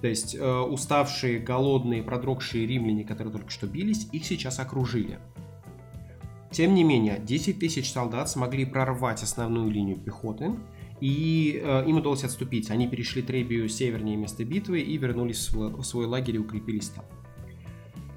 То 0.00 0.08
есть 0.08 0.34
э, 0.34 0.60
уставшие, 0.60 1.38
голодные, 1.38 2.02
продрогшие 2.02 2.66
римляне, 2.66 3.04
которые 3.04 3.32
только 3.32 3.50
что 3.50 3.66
бились, 3.66 4.06
их 4.12 4.24
сейчас 4.26 4.60
окружили. 4.60 5.18
Тем 6.54 6.72
не 6.74 6.84
менее, 6.84 7.18
10 7.18 7.58
тысяч 7.58 7.90
солдат 7.90 8.30
смогли 8.30 8.64
прорвать 8.64 9.24
основную 9.24 9.68
линию 9.72 9.96
пехоты, 9.96 10.52
и 11.00 11.60
э, 11.60 11.84
им 11.88 11.96
удалось 11.96 12.22
отступить. 12.22 12.70
Они 12.70 12.86
перешли 12.86 13.22
Требию 13.22 13.68
севернее 13.68 14.16
места 14.16 14.44
битвы 14.44 14.80
и 14.80 14.96
вернулись 14.96 15.50
в 15.50 15.82
свой 15.82 16.06
лагерь 16.06 16.36
и 16.36 16.38
укрепились 16.38 16.90
там. 16.90 17.04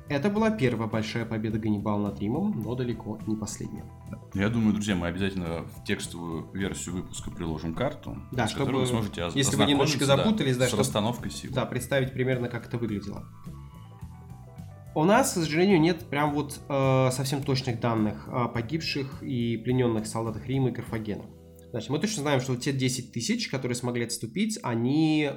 Это 0.08 0.30
была 0.30 0.52
первая 0.52 0.88
большая 0.88 1.26
победа 1.26 1.58
Ганнибала 1.58 2.10
над 2.10 2.20
Римом, 2.20 2.62
но 2.64 2.76
далеко 2.76 3.20
не 3.26 3.36
последняя. 3.36 3.84
Я 4.36 4.50
думаю, 4.50 4.74
друзья, 4.74 4.96
мы 4.96 5.08
обязательно 5.08 5.64
в 5.64 5.84
текстовую 5.84 6.48
версию 6.54 6.96
выпуска 6.96 7.32
приложим 7.32 7.74
карту, 7.74 8.18
да, 8.32 8.48
чтобы, 8.48 8.74
вы 8.74 8.86
сможете 8.86 9.30
если 9.34 9.56
вы 9.56 9.66
немножечко 9.66 10.06
запутались, 10.06 10.58
да, 10.58 10.66
с 10.66 10.68
чтобы, 10.68 10.82
расстановкой 10.82 11.32
сил. 11.32 11.52
Да, 11.54 11.66
представить 11.66 12.14
примерно, 12.14 12.50
как 12.50 12.68
это 12.68 12.78
выглядело. 12.78 13.26
У 14.98 15.04
нас, 15.04 15.30
к 15.30 15.34
сожалению, 15.36 15.80
нет 15.80 16.10
прям 16.10 16.34
вот 16.34 16.60
э, 16.68 17.10
совсем 17.12 17.44
точных 17.44 17.80
данных 17.80 18.28
о 18.30 18.48
погибших 18.48 19.22
и 19.22 19.56
плененных 19.58 20.08
солдатах 20.08 20.48
Рима 20.48 20.70
и 20.70 20.74
Карфагена. 20.74 21.24
Значит, 21.70 21.92
мы 21.92 22.00
точно 22.00 22.24
знаем, 22.24 22.42
что 22.42 22.56
те 22.56 22.74
10 22.74 23.12
тысяч, 23.12 23.48
которые 23.48 23.76
смогли 23.76 24.06
отступить, 24.06 24.58
они 24.64 25.30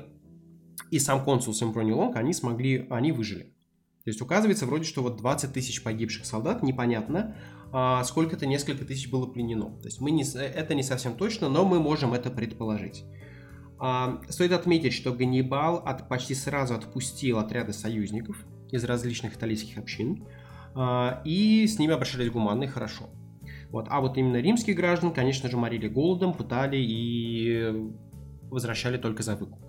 и 0.90 0.98
сам 0.98 1.22
консул 1.22 1.52
Симфроний 1.52 1.92
Лонг, 1.92 2.16
они 2.16 2.32
смогли, 2.32 2.86
они 2.88 3.12
выжили. 3.12 3.54
То 4.02 4.08
есть 4.08 4.22
указывается 4.22 4.64
вроде, 4.64 4.84
что 4.84 5.02
вот 5.02 5.18
20 5.18 5.52
тысяч 5.52 5.82
погибших 5.82 6.24
солдат, 6.24 6.62
непонятно, 6.62 7.36
а 7.70 8.02
сколько-то 8.04 8.46
несколько 8.46 8.86
тысяч 8.86 9.10
было 9.10 9.26
пленено. 9.26 9.78
То 9.82 9.88
есть 9.88 10.00
мы 10.00 10.10
не, 10.10 10.24
это 10.38 10.72
не 10.72 10.82
совсем 10.82 11.18
точно, 11.18 11.50
но 11.50 11.66
мы 11.66 11.80
можем 11.80 12.14
это 12.14 12.30
предположить. 12.30 13.04
А, 13.78 14.22
стоит 14.30 14.52
отметить, 14.52 14.94
что 14.94 15.12
Ганнибал 15.12 15.82
от, 15.84 16.08
почти 16.08 16.34
сразу 16.34 16.72
отпустил 16.72 17.38
отряды 17.38 17.74
союзников 17.74 18.46
из 18.72 18.84
различных 18.84 19.36
итальянских 19.36 19.78
общин, 19.78 20.26
а, 20.74 21.22
и 21.24 21.66
с 21.66 21.78
ними 21.78 21.92
обращались 21.92 22.30
гуманно 22.30 22.64
и 22.64 22.66
хорошо. 22.66 23.10
Вот. 23.70 23.86
А 23.88 24.00
вот 24.00 24.16
именно 24.16 24.36
римских 24.36 24.76
граждан, 24.76 25.12
конечно 25.12 25.48
же, 25.48 25.56
морили 25.56 25.88
голодом, 25.88 26.34
пытали 26.34 26.76
и 26.76 27.72
возвращали 28.50 28.98
только 28.98 29.22
за 29.22 29.36
выкуп. 29.36 29.60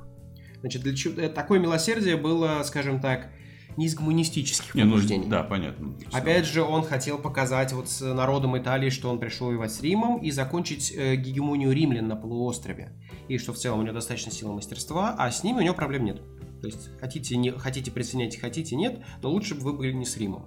Значит, 0.62 0.82
для 0.84 0.96
чего... 0.96 1.28
такое 1.30 1.60
милосердие 1.60 2.18
было, 2.18 2.62
скажем 2.64 3.00
так, 3.00 3.30
не 3.78 3.86
из 3.86 3.96
гуманистических 3.96 4.76
не, 4.76 4.84
ну, 4.84 4.92
побуждений. 4.92 5.28
да, 5.28 5.44
понятно. 5.44 5.96
Опять 6.12 6.46
же, 6.46 6.62
он 6.62 6.84
хотел 6.84 7.18
показать 7.18 7.72
вот 7.74 7.90
с 7.90 8.02
народом 8.02 8.58
Италии, 8.58 8.90
что 8.90 9.10
он 9.10 9.20
пришел 9.20 9.48
воевать 9.48 9.72
с 9.72 9.82
Римом 9.82 10.18
и 10.18 10.32
закончить 10.32 10.94
э, 10.96 11.16
гегемонию 11.16 11.72
римлян 11.72 12.08
на 12.08 12.16
полуострове. 12.16 12.92
И 13.28 13.38
что 13.38 13.54
в 13.54 13.58
целом 13.58 13.80
у 13.80 13.84
него 13.84 13.94
достаточно 13.94 14.32
силы 14.32 14.54
мастерства, 14.54 15.16
а 15.18 15.32
с 15.32 15.44
ними 15.44 15.60
у 15.60 15.62
него 15.62 15.74
проблем 15.74 16.06
нет. 16.06 16.22
То 16.62 16.68
есть 16.68 16.90
хотите, 17.00 17.38
не, 17.38 17.52
хотите 17.52 17.92
присоединяйте, 17.92 18.40
хотите 18.40 18.76
нет, 18.76 19.02
но 19.22 19.30
лучше 19.30 19.54
бы 19.56 19.62
вы 19.62 19.74
были 19.74 19.92
не 19.92 20.06
с 20.06 20.18
Римом. 20.18 20.46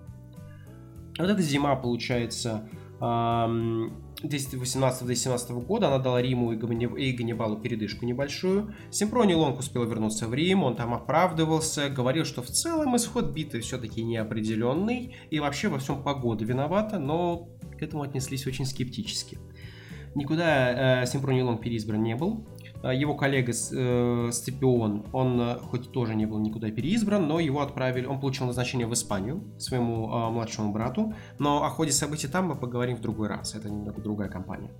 Вот 1.18 1.28
эта 1.28 1.42
зима, 1.42 1.76
получается, 1.76 2.68
1018-1017 3.00 5.64
года 5.64 5.88
она 5.88 5.98
дала 5.98 6.22
Риму 6.22 6.52
и 6.52 6.56
Ганнибалу 6.56 7.58
передышку 7.58 8.06
небольшую. 8.06 8.74
Симпроний 8.90 9.34
Лонг 9.34 9.58
успел 9.58 9.84
вернуться 9.84 10.28
в 10.28 10.34
Рим, 10.34 10.64
он 10.64 10.76
там 10.76 10.94
оправдывался, 10.94 11.90
говорил, 11.90 12.24
что 12.24 12.40
в 12.42 12.48
целом 12.48 12.96
исход 12.96 13.32
битвы 13.32 13.60
все-таки 13.60 14.02
неопределенный, 14.02 15.14
и 15.30 15.40
вообще 15.40 15.68
во 15.68 15.78
всем 15.78 16.02
погода 16.02 16.44
виновата, 16.44 16.98
но 16.98 17.50
к 17.78 17.82
этому 17.82 18.02
отнеслись 18.02 18.46
очень 18.46 18.66
скептически. 18.66 19.38
Никуда 20.14 21.02
э, 21.02 21.06
Симпроний 21.06 21.42
Лонг 21.42 21.60
переизбран 21.60 22.02
не 22.02 22.14
был, 22.14 22.46
его 22.92 23.14
коллега 23.14 23.52
э, 23.52 24.30
Сципион, 24.32 25.06
он 25.12 25.40
э, 25.40 25.58
хоть 25.58 25.90
тоже 25.92 26.14
не 26.14 26.26
был 26.26 26.38
никуда 26.38 26.70
переизбран, 26.70 27.26
но 27.26 27.40
его 27.40 27.60
отправили, 27.60 28.06
он 28.06 28.20
получил 28.20 28.46
назначение 28.46 28.86
в 28.86 28.92
Испанию 28.92 29.42
своему 29.58 30.08
э, 30.08 30.30
младшему 30.30 30.72
брату, 30.72 31.14
но 31.38 31.64
о 31.64 31.70
ходе 31.70 31.92
событий 31.92 32.28
там 32.28 32.48
мы 32.48 32.56
поговорим 32.56 32.96
в 32.96 33.00
другой 33.00 33.28
раз, 33.28 33.54
это 33.54 33.70
немного 33.70 34.02
другая 34.02 34.28
компания. 34.28 34.70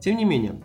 Тем 0.00 0.16
не 0.16 0.24
менее, 0.24 0.62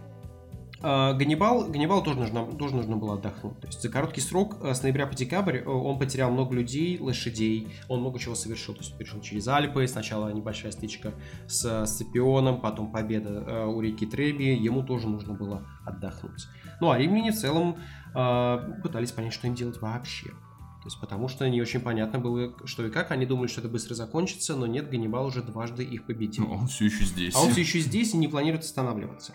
Ганнибал, 0.85 1.65
Ганнибал 1.65 2.03
тоже 2.03 2.19
нужно, 2.19 2.45
тоже 2.45 2.75
нужно 2.75 2.95
было 2.95 3.15
отдохнуть. 3.15 3.59
То 3.59 3.67
есть 3.67 3.81
за 3.81 3.89
короткий 3.89 4.21
срок, 4.21 4.57
э, 4.61 4.75
с 4.75 4.83
ноября 4.83 5.07
по 5.07 5.15
декабрь, 5.15 5.57
э, 5.57 5.65
он 5.67 5.97
потерял 5.97 6.29
много 6.29 6.53
людей, 6.53 6.99
лошадей, 6.99 7.69
он 7.87 8.01
много 8.01 8.19
чего 8.19 8.35
совершил. 8.35 8.75
То 8.75 8.81
есть 8.81 8.95
перешел 8.95 9.19
через 9.21 9.47
Альпы, 9.47 9.87
сначала 9.87 10.31
небольшая 10.31 10.71
стычка 10.71 11.13
с 11.47 11.85
Сципионом, 11.87 12.61
потом 12.61 12.91
победа 12.91 13.43
э, 13.47 13.65
у 13.65 13.81
реки 13.81 14.05
Треби, 14.05 14.43
ему 14.43 14.83
тоже 14.83 15.07
нужно 15.07 15.33
было 15.33 15.67
отдохнуть. 15.85 16.45
Ну 16.79 16.91
а 16.91 16.97
римляне 16.97 17.31
в 17.31 17.35
целом 17.35 17.77
пытались 18.13 19.11
понять, 19.11 19.33
что 19.33 19.47
им 19.47 19.55
делать 19.55 19.81
вообще. 19.81 20.27
То 20.29 20.87
есть 20.87 21.01
потому 21.01 21.27
что 21.27 21.49
не 21.49 21.61
очень 21.61 21.81
понятно 21.81 22.19
было, 22.19 22.53
что 22.65 22.85
и 22.85 22.91
как. 22.91 23.11
Они 23.11 23.25
думали, 23.25 23.47
что 23.47 23.59
это 23.59 23.69
быстро 23.69 23.95
закончится, 23.95 24.55
но 24.55 24.67
нет, 24.67 24.89
Ганнибал 24.89 25.25
уже 25.25 25.41
дважды 25.41 25.83
их 25.83 26.05
победил. 26.05 26.47
Но 26.47 26.53
он 26.55 26.67
все 26.67 26.85
еще 26.85 27.03
здесь. 27.05 27.35
А 27.35 27.41
он 27.41 27.51
все 27.51 27.61
еще 27.61 27.79
здесь 27.79 28.13
и 28.13 28.17
не 28.17 28.27
планирует 28.27 28.63
останавливаться. 28.63 29.33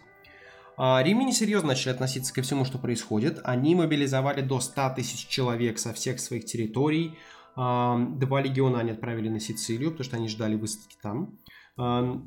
А, 0.83 1.03
римляне 1.03 1.35
серьезно 1.35 1.69
начали 1.69 1.93
относиться 1.93 2.33
ко 2.33 2.41
всему, 2.41 2.65
что 2.65 2.79
происходит. 2.79 3.39
Они 3.45 3.75
мобилизовали 3.75 4.41
до 4.41 4.61
100 4.61 4.95
тысяч 4.97 5.29
человек 5.29 5.79
со 5.79 5.93
всех 5.93 6.19
своих 6.19 6.47
территорий. 6.47 7.19
А, 7.55 7.99
два 7.99 8.41
легиона 8.41 8.81
они 8.81 8.93
отправили 8.93 9.29
на 9.29 9.41
Сицилию, 9.41 9.91
потому 9.91 10.05
что 10.07 10.17
они 10.17 10.29
ждали 10.29 10.55
высадки 10.55 10.97
там. 11.03 11.39
А, 11.77 12.23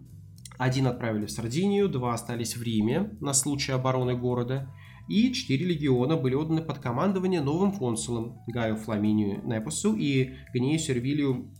один 0.59 0.85
отправили 0.85 1.25
в 1.25 1.31
Сардинию, 1.31 1.89
два 1.89 2.13
остались 2.13 2.55
в 2.55 2.61
Риме 2.61 3.17
на 3.21 3.33
случай 3.33 3.71
обороны 3.71 4.15
города. 4.15 4.71
И 5.09 5.33
четыре 5.33 5.65
легиона 5.65 6.15
были 6.15 6.35
отданы 6.35 6.61
под 6.61 6.77
командование 6.77 7.41
новым 7.41 7.71
консулам 7.71 8.37
Гаю 8.45 8.75
Фламинию 8.75 9.41
Непосу 9.43 9.95
и 9.95 10.35
Гнею 10.53 10.77
Сервилию 10.77 11.51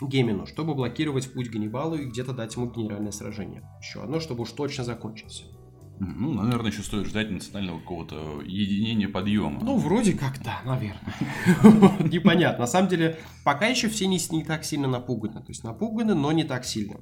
Гемину, 0.00 0.46
чтобы 0.46 0.74
блокировать 0.74 1.30
путь 1.34 1.50
Ганнибалу 1.50 1.96
и 1.96 2.06
где-то 2.06 2.32
дать 2.32 2.56
ему 2.56 2.70
генеральное 2.70 3.12
сражение. 3.12 3.62
Еще 3.82 4.02
одно, 4.02 4.20
чтобы 4.20 4.44
уж 4.44 4.52
точно 4.52 4.84
закончился. 4.84 5.44
Ну, 6.00 6.32
наверное, 6.32 6.70
еще 6.70 6.82
стоит 6.82 7.06
ждать 7.06 7.30
национального 7.30 7.78
какого-то 7.78 8.40
единения 8.42 9.06
подъема. 9.06 9.60
Ну, 9.62 9.76
вроде 9.76 10.14
как 10.14 10.42
да, 10.42 10.62
наверное. 10.64 11.14
Непонятно. 12.10 12.60
На 12.60 12.66
самом 12.66 12.88
деле, 12.88 13.18
пока 13.44 13.66
еще 13.66 13.88
все 13.88 14.06
не, 14.06 14.18
не 14.32 14.42
так 14.42 14.64
сильно 14.64 14.88
напуганы. 14.88 15.40
То 15.40 15.48
есть 15.48 15.62
напуганы, 15.62 16.14
но 16.14 16.32
не 16.32 16.44
так 16.44 16.64
сильно. 16.64 16.96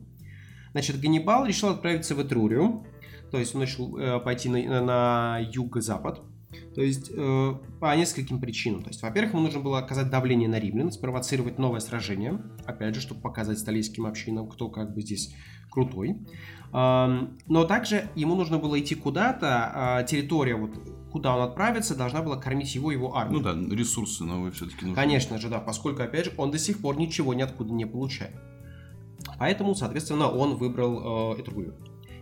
Значит, 0.72 1.00
Ганнибал 1.00 1.46
решил 1.46 1.68
отправиться 1.68 2.16
в 2.16 2.22
Этрурию. 2.22 2.84
То 3.30 3.38
есть 3.38 3.54
он 3.54 3.60
начал 3.60 3.96
э, 3.96 4.18
пойти 4.18 4.48
на, 4.48 4.82
на 4.82 5.38
юго-запад. 5.38 6.20
То 6.74 6.82
есть 6.82 7.12
э, 7.14 7.54
по 7.80 7.96
нескольким 7.96 8.40
причинам. 8.40 8.82
То 8.82 8.88
есть, 8.88 9.02
во-первых, 9.02 9.34
ему 9.34 9.42
нужно 9.42 9.60
было 9.60 9.78
оказать 9.78 10.10
давление 10.10 10.48
на 10.48 10.58
римлян, 10.58 10.90
спровоцировать 10.90 11.58
новое 11.58 11.80
сражение. 11.80 12.42
Опять 12.64 12.96
же, 12.96 13.00
чтобы 13.00 13.20
показать 13.20 13.60
столийским 13.60 14.06
общинам, 14.06 14.48
кто 14.48 14.68
как 14.70 14.92
бы 14.92 15.02
здесь 15.02 15.34
крутой. 15.70 16.16
Но 16.72 17.64
также 17.66 18.10
ему 18.14 18.34
нужно 18.34 18.58
было 18.58 18.78
идти 18.78 18.94
куда-то, 18.94 19.72
а, 19.74 20.02
территория, 20.02 20.54
вот, 20.54 20.70
куда 21.10 21.34
он 21.34 21.42
отправится, 21.42 21.96
должна 21.96 22.22
была 22.22 22.36
кормить 22.36 22.74
его, 22.74 22.92
его 22.92 23.16
армию. 23.16 23.40
Ну 23.40 23.42
да, 23.42 23.74
ресурсы 23.74 24.24
новые 24.24 24.52
все-таки 24.52 24.84
нужны. 24.84 24.94
Конечно 24.94 25.38
же, 25.38 25.48
да, 25.48 25.60
поскольку, 25.60 26.02
опять 26.02 26.26
же, 26.26 26.32
он 26.36 26.50
до 26.50 26.58
сих 26.58 26.80
пор 26.80 26.98
ничего 26.98 27.32
ниоткуда 27.32 27.72
не 27.72 27.86
получает. 27.86 28.36
Поэтому, 29.38 29.74
соответственно, 29.74 30.28
он 30.28 30.56
выбрал 30.56 31.32
э, 31.34 31.40
Этрурию. 31.40 31.74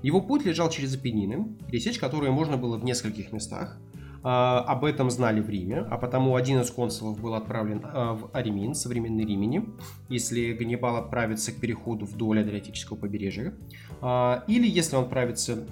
Его 0.03 0.21
путь 0.21 0.45
лежал 0.45 0.71
через 0.71 0.95
Апеннины, 0.95 1.57
пересечь 1.69 1.99
которые 1.99 2.31
можно 2.31 2.57
было 2.57 2.79
в 2.79 2.85
нескольких 2.85 3.33
местах. 3.33 3.79
А, 4.23 4.61
об 4.61 4.85
этом 4.85 5.11
знали 5.11 5.41
в 5.41 5.49
Риме, 5.49 5.79
а 5.79 5.99
потому 5.99 6.37
один 6.37 6.61
из 6.61 6.71
консулов 6.71 7.21
был 7.21 7.35
отправлен 7.35 7.83
а, 7.85 8.15
в 8.15 8.31
Аремин, 8.33 8.75
современный 8.75 9.25
Римени, 9.25 9.69
если 10.09 10.53
Ганнибал 10.53 10.97
отправится 10.97 11.53
к 11.53 11.57
переходу 11.57 12.07
вдоль 12.07 12.41
Адриатического 12.41 12.97
побережья. 12.97 13.55
А, 14.01 14.45
или 14.47 14.67
если 14.67 14.97
он 14.97 15.05
отправится 15.05 15.67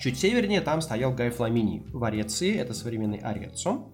чуть 0.00 0.18
севернее, 0.18 0.60
там 0.60 0.80
стоял 0.80 1.12
Гай 1.12 1.30
Фламиний 1.30 1.84
в 1.92 2.02
Ареции, 2.04 2.54
это 2.56 2.74
современный 2.74 3.18
Ареццо. 3.18 3.90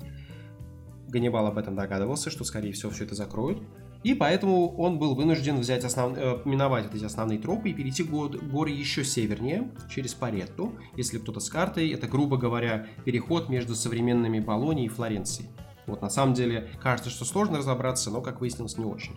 Ганнибал 1.08 1.46
об 1.46 1.58
этом 1.58 1.74
догадывался, 1.74 2.30
что, 2.30 2.44
скорее 2.44 2.72
всего, 2.72 2.90
все 2.90 3.04
это 3.04 3.14
закроют. 3.14 3.62
И 4.02 4.14
поэтому 4.14 4.74
он 4.76 4.98
был 4.98 5.14
вынужден 5.14 5.58
взять 5.60 5.84
основ... 5.84 6.16
э, 6.16 6.38
миновать 6.44 6.86
вот 6.86 6.94
эти 6.94 7.04
основные 7.04 7.38
тропы 7.38 7.70
и 7.70 7.72
перейти 7.72 8.02
гор... 8.02 8.30
горы 8.30 8.70
еще 8.70 9.04
севернее, 9.04 9.70
через 9.88 10.14
Паретту. 10.14 10.72
Если 10.96 11.18
кто-то 11.18 11.40
с 11.40 11.48
картой, 11.48 11.90
это, 11.90 12.08
грубо 12.08 12.36
говоря, 12.36 12.86
переход 13.04 13.48
между 13.48 13.74
современными 13.74 14.40
Болонией 14.40 14.86
и 14.86 14.88
Флоренцией. 14.88 15.48
Вот 15.86 16.02
на 16.02 16.10
самом 16.10 16.34
деле 16.34 16.70
кажется, 16.80 17.10
что 17.10 17.24
сложно 17.24 17.58
разобраться, 17.58 18.10
но, 18.10 18.20
как 18.20 18.40
выяснилось, 18.40 18.76
не 18.76 18.84
очень. 18.84 19.14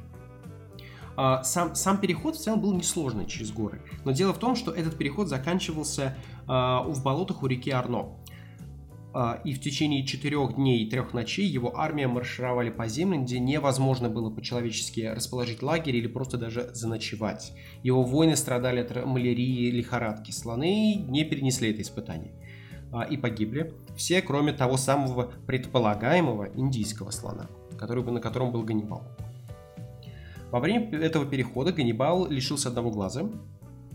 А, 1.18 1.44
сам, 1.44 1.76
сам 1.76 1.98
переход 1.98 2.36
в 2.36 2.40
целом 2.42 2.62
был 2.62 2.74
несложный 2.74 3.26
через 3.26 3.52
горы. 3.52 3.82
Но 4.04 4.12
дело 4.12 4.34
в 4.34 4.38
том, 4.38 4.56
что 4.56 4.72
этот 4.72 4.98
переход 4.98 5.30
заканчивался 5.30 6.18
а, 6.48 6.84
в 6.84 7.04
болотах 7.04 7.42
у 7.44 7.48
реки 7.48 7.72
Арно. 7.72 8.18
А, 9.18 9.40
и 9.46 9.54
в 9.54 9.62
течение 9.62 10.06
четырех 10.06 10.56
дней 10.56 10.84
и 10.84 10.90
трех 10.90 11.14
ночей 11.14 11.48
его 11.48 11.80
армия 11.80 12.06
маршировали 12.06 12.70
по 12.70 12.86
землям, 12.90 13.24
где 13.24 13.40
невозможно 13.40 14.10
было 14.10 14.30
по-человечески 14.30 15.00
расположить 15.00 15.64
лагерь 15.64 15.96
или 15.96 16.08
просто 16.08 16.38
даже 16.38 16.70
заночевать. 16.74 17.54
Его 17.82 18.04
воины 18.04 18.36
страдали 18.36 18.82
от 18.82 19.06
малярии 19.06 19.68
и 19.68 19.72
лихорадки. 19.72 20.32
Слоны 20.32 20.96
не 20.96 21.24
перенесли 21.24 21.72
это 21.72 21.82
испытание 21.82 22.34
а, 22.92 23.04
и 23.04 23.16
погибли. 23.16 23.74
Все, 23.96 24.22
кроме 24.22 24.52
того 24.52 24.76
самого 24.76 25.32
предполагаемого 25.48 26.50
индийского 26.54 27.12
слона, 27.12 27.48
который, 27.80 28.04
на 28.04 28.20
котором 28.20 28.52
был 28.52 28.64
Ганнибал. 28.64 29.04
Во 30.52 30.60
время 30.60 30.90
этого 31.00 31.26
перехода 31.26 31.72
Ганнибал 31.72 32.28
лишился 32.28 32.68
одного 32.68 32.92
глаза, 32.92 33.30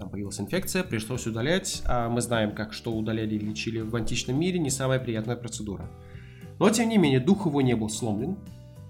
там 0.00 0.09
появилась 0.09 0.40
инфекция, 0.40 0.83
пришлось 0.83 1.26
удалять, 1.26 1.83
а 1.87 2.09
мы 2.09 2.21
знаем, 2.23 2.54
как 2.54 2.73
что 2.73 2.92
удаляли 2.92 3.35
и 3.35 3.38
лечили 3.38 3.80
в 3.80 3.95
античном 3.95 4.40
мире, 4.40 4.59
не 4.59 4.71
самая 4.71 4.99
приятная 4.99 5.37
процедура. 5.37 5.90
Но, 6.59 6.71
тем 6.71 6.88
не 6.88 6.99
менее, 6.99 7.21
дух 7.21 7.47
его 7.47 7.61
не 7.61 7.76
был 7.76 7.90
сломлен. 7.90 8.38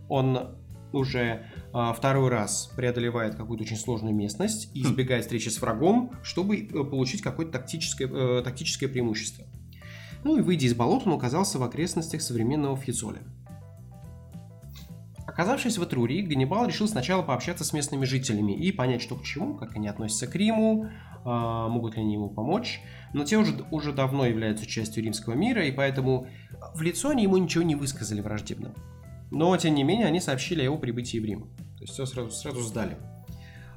Он 0.09 0.57
уже 0.93 1.47
а, 1.73 1.93
второй 1.93 2.31
раз 2.31 2.73
преодолевает 2.77 3.35
какую-то 3.35 3.65
очень 3.65 3.77
сложную 3.77 4.15
местность 4.15 4.71
и 4.75 4.83
хм. 4.83 4.87
избегает 4.87 5.25
встречи 5.25 5.49
с 5.49 5.61
врагом, 5.61 6.13
чтобы 6.23 6.59
э, 6.59 6.85
получить 6.85 7.23
какое-то 7.23 7.53
тактическое, 7.53 8.09
э, 8.09 8.43
тактическое 8.43 8.89
преимущество. 8.89 9.45
Ну 10.25 10.37
и 10.39 10.43
выйдя 10.43 10.67
из 10.67 10.75
болота, 10.75 11.09
он 11.09 11.17
оказался 11.17 11.59
в 11.59 11.63
окрестностях 11.63 12.23
современного 12.23 12.77
Фьюзоля. 12.77 13.23
Оказавшись 15.41 15.79
в 15.79 15.85
Этрурии, 15.85 16.21
Ганнибал 16.21 16.67
решил 16.67 16.87
сначала 16.87 17.23
пообщаться 17.23 17.65
с 17.65 17.73
местными 17.73 18.05
жителями 18.05 18.53
и 18.53 18.73
понять, 18.73 19.01
что 19.01 19.17
к 19.17 19.23
чему, 19.23 19.55
как 19.55 19.75
они 19.75 19.89
относятся 19.89 20.27
к 20.27 20.35
Риму, 20.35 20.91
а, 21.25 21.67
могут 21.69 21.97
ли 21.97 22.03
они 22.03 22.13
ему 22.13 22.29
помочь. 22.29 22.83
Но 23.15 23.25
те 23.25 23.39
уже, 23.39 23.65
уже 23.71 23.95
давно 23.95 24.27
являются 24.27 24.67
частью 24.67 25.03
римского 25.03 25.33
мира, 25.33 25.65
и 25.65 25.73
поэтому 25.73 26.27
в 26.75 26.83
лицо 26.83 27.09
они 27.09 27.23
ему 27.23 27.39
ничего 27.39 27.65
не 27.65 27.75
высказали 27.75 28.21
враждебно. 28.21 28.75
Но, 29.31 29.57
тем 29.57 29.75
не 29.77 29.83
менее, 29.83 30.09
они 30.09 30.21
сообщили 30.21 30.61
о 30.61 30.65
его 30.65 30.77
прибытии 30.77 31.17
в 31.17 31.25
Рим. 31.25 31.49
То 31.79 31.85
есть 31.85 31.95
все 31.95 32.05
сразу, 32.05 32.33
сразу 32.33 32.61
сдали. 32.61 32.99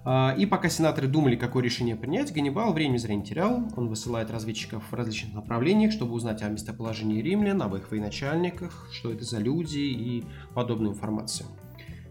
А, 0.06 0.36
и 0.38 0.46
пока 0.46 0.70
сенаторы 0.70 1.08
думали, 1.08 1.36
какое 1.36 1.64
решение 1.64 1.96
принять, 1.96 2.34
Ганнибал 2.34 2.74
времени 2.74 2.98
зря 2.98 3.16
не 3.16 3.24
терял. 3.24 3.64
Он 3.76 3.88
высылает 3.88 4.30
разведчиков 4.32 4.84
в 4.90 4.94
различных 4.94 5.34
направлениях, 5.34 5.92
чтобы 5.92 6.14
узнать 6.14 6.42
о 6.42 6.50
местоположении 6.50 7.22
римлян, 7.22 7.62
об 7.62 7.76
их 7.76 7.90
военачальниках, 7.92 8.90
что 8.92 9.12
это 9.12 9.24
за 9.24 9.40
люди 9.40 9.80
и 9.80 10.26
подобную 10.54 10.94
информацию. 10.94 11.48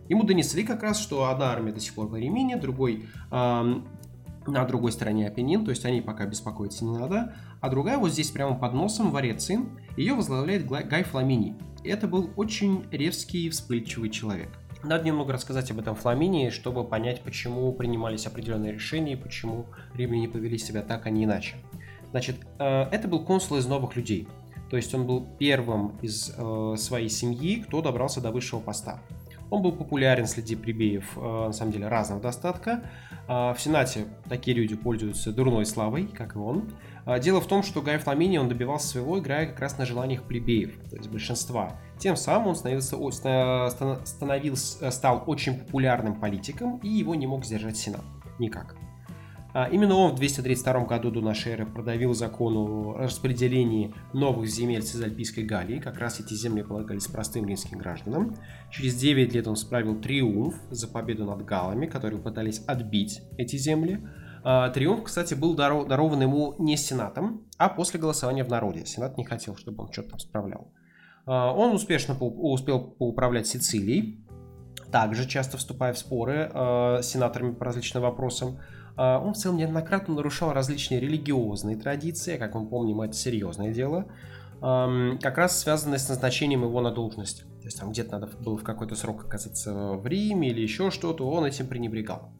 Ему 0.08 0.24
донесли 0.24 0.64
как 0.64 0.82
раз, 0.82 1.00
что 1.00 1.28
одна 1.28 1.52
армия 1.52 1.72
до 1.72 1.80
сих 1.80 1.94
пор 1.94 2.06
в 2.06 2.16
Римине, 2.16 2.56
другой 2.56 3.06
на 4.46 4.64
другой 4.64 4.92
стороне 4.92 5.28
Апеннин, 5.28 5.64
то 5.64 5.70
есть 5.70 5.84
они 5.84 6.00
пока 6.00 6.26
беспокоиться 6.26 6.84
не 6.84 6.98
надо, 6.98 7.34
а 7.60 7.68
другая 7.68 7.98
вот 7.98 8.10
здесь 8.10 8.30
прямо 8.30 8.56
под 8.56 8.74
носом 8.74 9.10
в 9.10 9.16
Ореции, 9.16 9.60
ее 9.96 10.14
возглавляет 10.14 10.66
Гай 10.66 11.04
Фламини. 11.04 11.56
Это 11.84 12.08
был 12.08 12.30
очень 12.36 12.84
резкий 12.90 13.46
и 13.46 13.50
вспыльчивый 13.50 14.10
человек. 14.10 14.50
Надо 14.84 15.04
немного 15.04 15.32
рассказать 15.32 15.70
об 15.70 15.78
этом 15.78 15.94
Фламинии, 15.94 16.50
чтобы 16.50 16.84
понять, 16.84 17.20
почему 17.22 17.72
принимались 17.72 18.26
определенные 18.26 18.72
решения 18.72 19.12
и 19.12 19.16
почему 19.16 19.66
римляне 19.94 20.28
повели 20.28 20.58
себя 20.58 20.82
так, 20.82 21.06
а 21.06 21.10
не 21.10 21.24
иначе. 21.24 21.54
Значит, 22.10 22.36
э, 22.58 22.82
это 22.90 23.06
был 23.06 23.24
консул 23.24 23.58
из 23.58 23.66
новых 23.66 23.94
людей. 23.94 24.26
То 24.70 24.76
есть 24.76 24.92
он 24.94 25.06
был 25.06 25.26
первым 25.38 25.98
из 26.02 26.34
э, 26.36 26.74
своей 26.78 27.08
семьи, 27.08 27.62
кто 27.62 27.80
добрался 27.80 28.20
до 28.20 28.30
высшего 28.32 28.58
поста. 28.58 29.00
Он 29.52 29.60
был 29.60 29.72
популярен 29.72 30.26
среди 30.26 30.56
плебеев, 30.56 31.16
э, 31.16 31.20
на 31.20 31.52
самом 31.52 31.72
деле, 31.72 31.88
разного 31.88 32.22
достатка. 32.22 32.82
В 33.28 33.56
Сенате 33.56 34.06
такие 34.28 34.56
люди 34.56 34.74
пользуются 34.74 35.32
дурной 35.32 35.64
славой, 35.64 36.06
как 36.06 36.34
и 36.34 36.38
он. 36.38 36.72
Дело 37.20 37.40
в 37.40 37.46
том, 37.46 37.62
что 37.62 37.80
Гай 37.80 37.98
Фламини 37.98 38.38
он 38.38 38.48
добивался 38.48 38.88
своего, 38.88 39.18
играя 39.20 39.46
как 39.46 39.60
раз 39.60 39.78
на 39.78 39.86
желаниях 39.86 40.24
плебеев, 40.24 40.76
то 40.90 40.96
есть 40.96 41.08
большинства. 41.08 41.78
Тем 41.98 42.16
самым 42.16 42.48
он 42.48 42.56
становился, 42.56 42.96
становился, 44.04 44.90
стал 44.90 45.22
очень 45.26 45.54
популярным 45.54 46.18
политиком, 46.18 46.78
и 46.78 46.88
его 46.88 47.14
не 47.14 47.28
мог 47.28 47.44
сдержать 47.44 47.76
Сенат. 47.76 48.04
Никак. 48.40 48.74
А, 49.54 49.68
именно 49.68 49.94
он 49.96 50.12
в 50.12 50.14
232 50.16 50.86
году 50.86 51.10
до 51.10 51.20
нашей 51.20 51.52
эры 51.52 51.66
продавил 51.66 52.14
закон 52.14 52.56
о 52.56 52.94
распределении 52.98 53.94
новых 54.14 54.48
земель 54.48 54.82
Цезальпийской 54.82 55.44
Галлии. 55.44 55.78
Как 55.78 55.98
раз 55.98 56.20
эти 56.20 56.32
земли 56.32 56.62
полагались 56.62 57.06
простым 57.06 57.46
римским 57.46 57.78
гражданам. 57.78 58.34
Через 58.70 58.94
9 58.94 59.34
лет 59.34 59.46
он 59.46 59.56
справил 59.56 60.00
триумф 60.00 60.54
за 60.70 60.88
победу 60.88 61.26
над 61.26 61.44
галами, 61.44 61.86
которые 61.86 62.20
пытались 62.20 62.62
отбить 62.66 63.20
эти 63.36 63.56
земли. 63.56 64.06
А, 64.42 64.70
триумф, 64.70 65.04
кстати, 65.04 65.34
был 65.34 65.54
дарован 65.54 66.22
ему 66.22 66.54
не 66.58 66.78
сенатом, 66.78 67.46
а 67.58 67.68
после 67.68 68.00
голосования 68.00 68.44
в 68.44 68.48
народе. 68.48 68.86
Сенат 68.86 69.18
не 69.18 69.24
хотел, 69.24 69.56
чтобы 69.56 69.84
он 69.84 69.92
что-то 69.92 70.10
там 70.10 70.18
справлял. 70.18 70.72
А, 71.26 71.52
он 71.52 71.74
успешно 71.74 72.16
успел 72.18 72.80
поуправлять 72.80 73.46
Сицилией, 73.46 74.24
также 74.90 75.28
часто 75.28 75.58
вступая 75.58 75.92
в 75.92 75.98
споры 75.98 76.50
с 76.54 77.06
сенаторами 77.06 77.54
по 77.54 77.64
различным 77.64 78.02
вопросам. 78.02 78.58
А, 78.96 79.18
он 79.18 79.34
в 79.34 79.36
целом 79.36 79.56
неоднократно 79.56 80.14
нарушал 80.14 80.52
различные 80.52 81.00
религиозные 81.00 81.76
традиции, 81.76 82.36
как 82.36 82.54
мы 82.54 82.66
помним, 82.66 83.00
это 83.00 83.14
серьезное 83.14 83.72
дело, 83.72 84.06
как 84.60 85.38
раз 85.38 85.58
связанное 85.58 85.98
с 85.98 86.08
назначением 86.08 86.62
его 86.62 86.80
на 86.80 86.92
должность. 86.92 87.42
То 87.62 87.66
есть 87.66 87.80
там 87.80 87.90
где-то 87.90 88.18
надо 88.18 88.28
было 88.38 88.56
в 88.56 88.62
какой-то 88.62 88.94
срок 88.94 89.24
оказаться 89.24 89.72
в 89.72 90.06
Риме 90.06 90.50
или 90.50 90.60
еще 90.60 90.90
что-то, 90.90 91.28
он 91.28 91.44
этим 91.44 91.66
пренебрегал. 91.66 92.30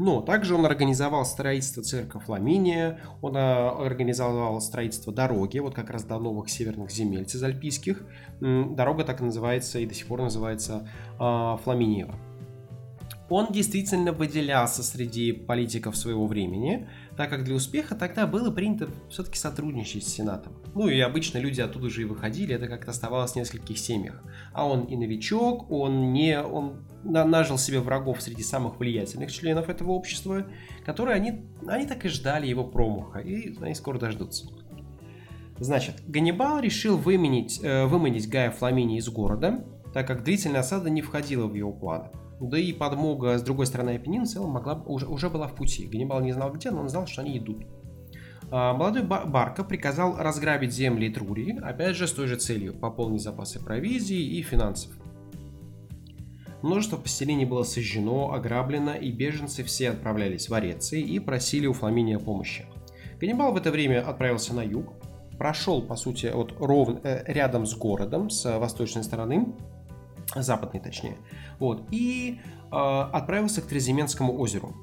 Но 0.00 0.22
также 0.22 0.54
он 0.54 0.64
организовал 0.64 1.26
строительство 1.26 1.82
церкви 1.82 2.20
Фламиния, 2.20 3.00
он 3.20 3.36
а, 3.36 3.70
организовал 3.70 4.58
строительство 4.62 5.12
дороги, 5.12 5.58
вот 5.58 5.74
как 5.74 5.90
раз 5.90 6.04
до 6.04 6.18
новых 6.18 6.48
северных 6.48 6.90
земель 6.90 7.26
цезальпийских. 7.26 8.02
Дорога 8.40 9.04
так 9.04 9.20
и 9.20 9.24
называется 9.24 9.78
и 9.78 9.86
до 9.86 9.92
сих 9.92 10.06
пор 10.06 10.22
называется 10.22 10.88
а, 11.18 11.58
Фламиниева 11.58 12.14
он 13.30 13.52
действительно 13.52 14.12
выделялся 14.12 14.82
среди 14.82 15.30
политиков 15.32 15.96
своего 15.96 16.26
времени, 16.26 16.88
так 17.16 17.30
как 17.30 17.44
для 17.44 17.54
успеха 17.54 17.94
тогда 17.94 18.26
было 18.26 18.50
принято 18.50 18.88
все-таки 19.08 19.38
сотрудничать 19.38 20.04
с 20.04 20.12
Сенатом. 20.12 20.52
Ну 20.74 20.88
и 20.88 20.98
обычно 20.98 21.38
люди 21.38 21.60
оттуда 21.60 21.88
же 21.88 22.02
и 22.02 22.04
выходили, 22.04 22.56
это 22.56 22.66
как-то 22.66 22.90
оставалось 22.90 23.32
в 23.32 23.36
нескольких 23.36 23.78
семьях. 23.78 24.20
А 24.52 24.66
он 24.66 24.84
и 24.84 24.96
новичок, 24.96 25.70
он 25.70 26.12
не, 26.12 26.42
он 26.42 26.84
нажил 27.04 27.56
себе 27.56 27.78
врагов 27.78 28.20
среди 28.20 28.42
самых 28.42 28.80
влиятельных 28.80 29.30
членов 29.30 29.68
этого 29.68 29.92
общества, 29.92 30.46
которые 30.84 31.14
они, 31.14 31.44
они 31.68 31.86
так 31.86 32.04
и 32.04 32.08
ждали 32.08 32.48
его 32.48 32.64
промаха, 32.64 33.20
и 33.20 33.56
они 33.62 33.76
скоро 33.76 33.98
дождутся. 34.00 34.48
Значит, 35.60 36.02
Ганнибал 36.08 36.58
решил 36.58 36.96
выменить, 36.96 37.60
э, 37.62 37.84
выманить 37.86 38.28
Гая 38.28 38.50
Фламини 38.50 38.98
из 38.98 39.08
города, 39.08 39.64
так 39.94 40.06
как 40.06 40.24
длительная 40.24 40.60
осада 40.60 40.90
не 40.90 41.02
входила 41.02 41.46
в 41.46 41.54
его 41.54 41.72
планы. 41.72 42.08
Да 42.40 42.58
и 42.58 42.72
подмога 42.72 43.36
с 43.36 43.42
другой 43.42 43.66
стороны 43.66 43.96
Апеннин 43.96 44.24
в 44.24 44.28
целом 44.28 44.50
могла, 44.50 44.82
уже, 44.86 45.06
уже 45.06 45.28
была 45.28 45.46
в 45.46 45.54
пути. 45.54 45.86
Ганнибал 45.86 46.20
не 46.22 46.32
знал 46.32 46.50
где, 46.52 46.70
но 46.70 46.80
он 46.80 46.88
знал, 46.88 47.06
что 47.06 47.20
они 47.20 47.36
идут. 47.36 47.66
А, 48.50 48.72
молодой 48.72 49.02
Барка 49.02 49.62
приказал 49.62 50.16
разграбить 50.16 50.72
земли 50.72 51.10
Трурии, 51.10 51.60
опять 51.62 51.96
же 51.96 52.08
с 52.08 52.12
той 52.12 52.26
же 52.26 52.36
целью– 52.36 52.72
пополнить 52.80 53.22
запасы 53.22 53.62
провизии 53.62 54.38
и 54.38 54.42
финансов. 54.42 54.90
Множество 56.62 56.96
поселений 56.96 57.44
было 57.44 57.62
сожжено, 57.62 58.32
ограблено, 58.32 58.94
и 58.94 59.10
беженцы 59.12 59.62
все 59.62 59.90
отправлялись 59.90 60.48
в 60.48 60.54
Ореции 60.54 61.00
и 61.00 61.18
просили 61.18 61.66
у 61.66 61.72
Фламиния 61.72 62.18
помощи. 62.18 62.66
Ганнибал 63.20 63.52
в 63.52 63.56
это 63.56 63.70
время 63.70 64.06
отправился 64.06 64.54
на 64.54 64.62
юг, 64.62 64.94
прошел, 65.38 65.82
по 65.82 65.96
сути, 65.96 66.30
вот 66.34 66.54
ровно, 66.58 67.00
э, 67.02 67.22
рядом 67.32 67.66
с 67.66 67.74
городом, 67.74 68.30
с 68.30 68.58
восточной 68.58 69.04
стороны, 69.04 69.54
западной 70.36 70.80
точнее, 70.80 71.16
вот, 71.58 71.86
и 71.90 72.40
э, 72.40 72.76
отправился 72.76 73.62
к 73.62 73.66
Треземенскому 73.66 74.38
озеру. 74.38 74.74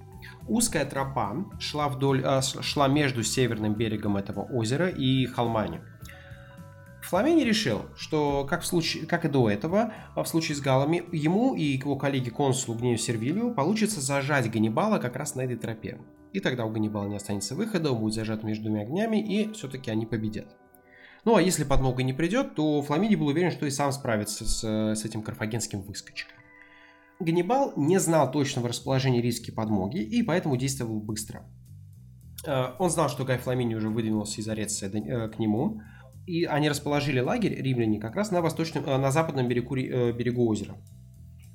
Узкая 0.47 0.85
тропа 0.85 1.45
шла, 1.59 1.89
вдоль, 1.89 2.23
э, 2.23 2.41
шла 2.41 2.87
между 2.87 3.23
северным 3.23 3.75
берегом 3.75 4.17
этого 4.17 4.41
озера 4.41 4.87
и 4.89 5.25
холмами. 5.25 5.81
Фламини 7.07 7.43
решил, 7.43 7.85
что, 7.95 8.45
как, 8.49 8.63
в 8.63 8.65
случае, 8.65 9.05
как 9.05 9.23
и 9.23 9.29
до 9.29 9.49
этого, 9.49 9.93
в 10.15 10.25
случае 10.25 10.57
с 10.57 10.59
галами, 10.59 11.03
ему 11.13 11.55
и 11.55 11.63
его 11.63 11.95
коллеге 11.95 12.31
консулу 12.31 12.77
Гнею 12.77 12.97
Сервилию 12.97 13.53
получится 13.53 14.01
зажать 14.01 14.51
Ганнибала 14.51 14.97
как 14.97 15.15
раз 15.15 15.35
на 15.35 15.41
этой 15.41 15.55
тропе. 15.55 15.99
И 16.33 16.41
тогда 16.41 16.65
у 16.65 16.69
Ганнибала 16.69 17.07
не 17.07 17.15
останется 17.15 17.55
выхода, 17.55 17.93
он 17.93 17.99
будет 17.99 18.13
зажат 18.13 18.43
между 18.43 18.65
двумя 18.65 18.81
огнями, 18.81 19.17
и 19.21 19.53
все-таки 19.53 19.89
они 19.89 20.05
победят. 20.05 20.57
Ну 21.27 21.35
а 21.35 21.41
если 21.41 21.65
подмога 21.65 22.03
не 22.03 22.13
придет, 22.13 22.55
то 22.55 22.81
Фламиди 22.81 23.15
был 23.15 23.27
уверен, 23.27 23.51
что 23.51 23.65
и 23.65 23.69
сам 23.69 23.91
справится 23.91 24.45
с, 24.45 24.63
с 24.63 25.03
этим 25.03 25.21
карфагенским 25.21 25.81
выскочкой. 25.81 26.33
Ганнибал 27.19 27.73
не 27.75 27.99
знал 27.99 28.31
точного 28.31 28.69
расположения 28.69 29.21
риски 29.21 29.51
подмоги 29.51 29.97
и 29.97 30.23
поэтому 30.23 30.55
действовал 30.55 31.01
быстро. 31.01 31.43
Э, 32.45 32.67
он 32.79 32.89
знал, 32.89 33.09
что 33.09 33.25
Гай 33.25 33.39
Фламини 33.39 33.75
уже 33.75 33.89
выдвинулся 33.89 34.39
из 34.39 34.47
Ореция 34.47 34.89
э, 34.89 35.27
к 35.27 35.37
нему, 35.37 35.81
и 36.25 36.45
они 36.45 36.69
расположили 36.69 37.19
лагерь, 37.19 37.61
римляне, 37.61 37.99
как 37.99 38.15
раз 38.15 38.31
на, 38.31 38.41
восточном, 38.41 38.85
э, 38.85 38.97
на 38.97 39.11
западном 39.11 39.49
берегу, 39.49 39.75
берегу 39.75 40.47
озера. 40.47 40.77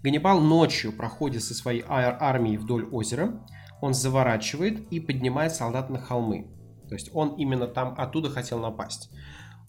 Ганнибал 0.02 0.42
ночью 0.42 0.92
проходит 0.92 1.44
со 1.44 1.54
своей 1.54 1.82
армией 1.88 2.58
вдоль 2.58 2.84
озера, 2.90 3.42
он 3.80 3.94
заворачивает 3.94 4.92
и 4.92 5.00
поднимает 5.00 5.54
солдат 5.54 5.88
на 5.88 5.98
холмы. 5.98 6.48
То 6.90 6.94
есть 6.94 7.08
он 7.14 7.36
именно 7.36 7.66
там 7.66 7.94
оттуда 7.96 8.28
хотел 8.28 8.60
напасть. 8.60 9.10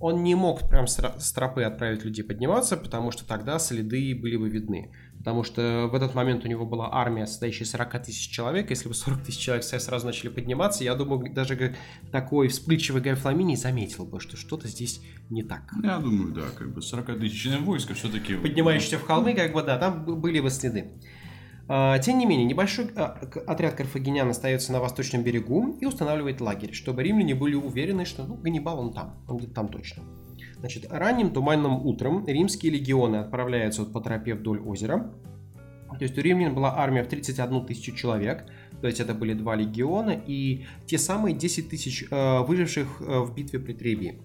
Он 0.04 0.22
не 0.22 0.36
мог 0.36 0.68
прям 0.68 0.86
с 0.86 1.32
тропы 1.32 1.64
отправить 1.64 2.04
людей 2.04 2.26
подниматься, 2.26 2.76
потому 2.76 3.12
что 3.12 3.26
тогда 3.26 3.58
следы 3.58 4.14
были 4.14 4.36
бы 4.36 4.50
видны. 4.50 4.92
Потому 5.18 5.46
что 5.46 5.88
в 5.90 5.96
этот 5.96 6.14
момент 6.14 6.44
у 6.44 6.50
него 6.50 6.66
была 6.66 6.90
армия, 6.92 7.26
состоящая 7.26 7.64
из 7.64 7.72
40 7.72 8.04
тысяч 8.04 8.30
человек. 8.30 8.70
Если 8.70 8.90
бы 8.90 8.96
40 8.96 9.24
тысяч 9.24 9.40
человек 9.40 9.64
сразу 9.64 10.06
начали 10.06 10.28
подниматься, 10.28 10.84
я 10.84 10.96
думаю, 10.96 11.34
даже 11.34 11.78
такой 12.12 12.50
вспыльчивый 12.50 13.02
Гай 13.02 13.16
Фламини 13.16 13.56
заметил 13.56 14.06
бы, 14.06 14.20
что 14.20 14.36
что-то 14.36 14.68
здесь 14.68 15.00
не 15.30 15.42
так. 15.42 15.72
Я 15.82 16.00
думаю, 16.00 16.34
да, 16.34 16.50
как 16.54 16.74
бы 16.74 16.82
40 16.82 17.22
тысяч 17.22 17.48
войска 17.62 17.94
все-таки... 17.94 18.36
Поднимающиеся 18.36 18.98
в 18.98 19.04
холмы, 19.04 19.34
как 19.34 19.54
бы, 19.54 19.64
да, 19.64 19.78
там 19.78 20.04
были 20.04 20.42
бы 20.42 20.50
следы. 20.50 20.92
А, 21.68 21.98
тем 22.00 22.18
не 22.18 22.26
менее, 22.26 22.46
небольшой 22.46 22.90
а, 22.96 23.20
отряд 23.48 23.76
карфагенян 23.76 24.30
остается 24.30 24.74
на 24.74 24.80
восточном 24.80 25.24
берегу 25.24 25.78
и 25.80 25.86
устанавливает 25.86 26.42
лагерь, 26.42 26.74
чтобы 26.74 27.04
римляне 27.04 27.36
были 27.36 27.56
уверены, 27.56 28.06
что 28.06 28.26
ну, 28.26 28.36
Ганнибал 28.36 28.80
он 28.80 28.94
там, 28.94 29.24
он 29.28 29.38
где-то 29.38 29.54
там 29.54 29.70
точно. 29.70 30.04
Значит, 30.60 30.88
ранним 30.90 31.32
туманным 31.32 31.86
утром 31.86 32.26
римские 32.26 32.72
легионы 32.72 33.18
отправляются 33.18 33.86
по 33.86 34.02
тропе 34.02 34.34
вдоль 34.34 34.60
озера. 34.60 35.14
То 35.98 36.04
есть 36.04 36.18
у 36.18 36.22
римлян 36.22 36.54
была 36.54 36.78
армия 36.78 37.04
в 37.04 37.08
31 37.08 37.66
тысячу 37.66 37.96
человек, 37.96 38.46
то 38.82 38.88
есть 38.88 39.00
это 39.00 39.14
были 39.14 39.34
два 39.34 39.56
легиона 39.56 40.22
и 40.26 40.66
те 40.86 40.98
самые 40.98 41.36
10 41.36 41.70
тысяч 41.70 42.06
э, 42.10 42.40
выживших 42.42 43.02
э, 43.02 43.20
в 43.20 43.34
битве 43.36 43.60
при 43.60 43.74
Требии. 43.74 44.22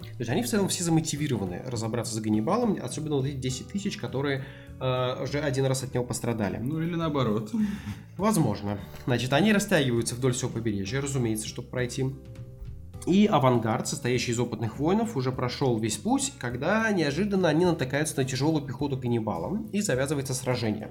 То 0.00 0.22
есть 0.22 0.30
они 0.30 0.42
в 0.42 0.48
целом 0.48 0.68
все 0.68 0.84
замотивированы 0.84 1.62
разобраться 1.66 2.14
с 2.14 2.18
Ганнибалом, 2.18 2.78
особенно 2.82 3.16
вот 3.16 3.26
эти 3.26 3.36
10 3.36 3.68
тысяч, 3.68 3.96
которые 3.96 4.44
э, 4.80 5.22
уже 5.22 5.40
один 5.40 5.66
раз 5.66 5.82
от 5.82 5.94
него 5.94 6.04
пострадали. 6.04 6.58
Ну 6.58 6.80
или 6.80 6.94
наоборот. 6.94 7.52
Возможно. 8.16 8.78
Значит, 9.06 9.32
они 9.32 9.52
растягиваются 9.52 10.14
вдоль 10.14 10.32
всего 10.32 10.50
побережья, 10.50 11.00
разумеется, 11.00 11.46
чтобы 11.48 11.68
пройти. 11.68 12.06
И 13.06 13.26
авангард, 13.26 13.88
состоящий 13.88 14.32
из 14.32 14.40
опытных 14.40 14.78
воинов, 14.78 15.16
уже 15.16 15.32
прошел 15.32 15.78
весь 15.78 15.96
путь, 15.96 16.32
когда 16.38 16.90
неожиданно 16.90 17.48
они 17.48 17.64
натыкаются 17.64 18.16
на 18.16 18.24
тяжелую 18.24 18.64
пехоту 18.64 18.96
Ганнибала 18.96 19.62
и 19.72 19.80
завязывается 19.80 20.34
сражение. 20.34 20.88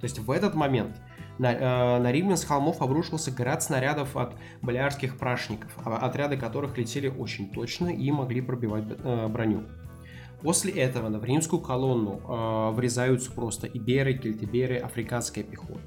То 0.00 0.04
есть 0.04 0.18
в 0.18 0.30
этот 0.30 0.54
момент 0.54 0.96
на, 1.38 1.52
э, 1.52 1.98
на 1.98 2.10
римлян 2.12 2.36
с 2.36 2.44
холмов 2.44 2.80
обрушился 2.80 3.30
град 3.30 3.62
снарядов 3.62 4.16
от 4.16 4.34
болярских 4.62 5.18
прашников, 5.18 5.70
а 5.84 5.98
отряды 5.98 6.36
которых 6.36 6.76
летели 6.78 7.08
очень 7.08 7.50
точно 7.50 7.88
и 7.88 8.10
могли 8.10 8.40
пробивать 8.40 8.84
э, 8.88 9.28
броню. 9.28 9.64
После 10.42 10.72
этого 10.72 11.08
в 11.18 11.24
римскую 11.24 11.60
колонну 11.60 12.20
э, 12.20 12.74
врезаются 12.74 13.30
просто 13.32 13.66
иберы, 13.66 14.14
кельтиберы, 14.14 14.76
африканская 14.76 15.42
пехота. 15.42 15.80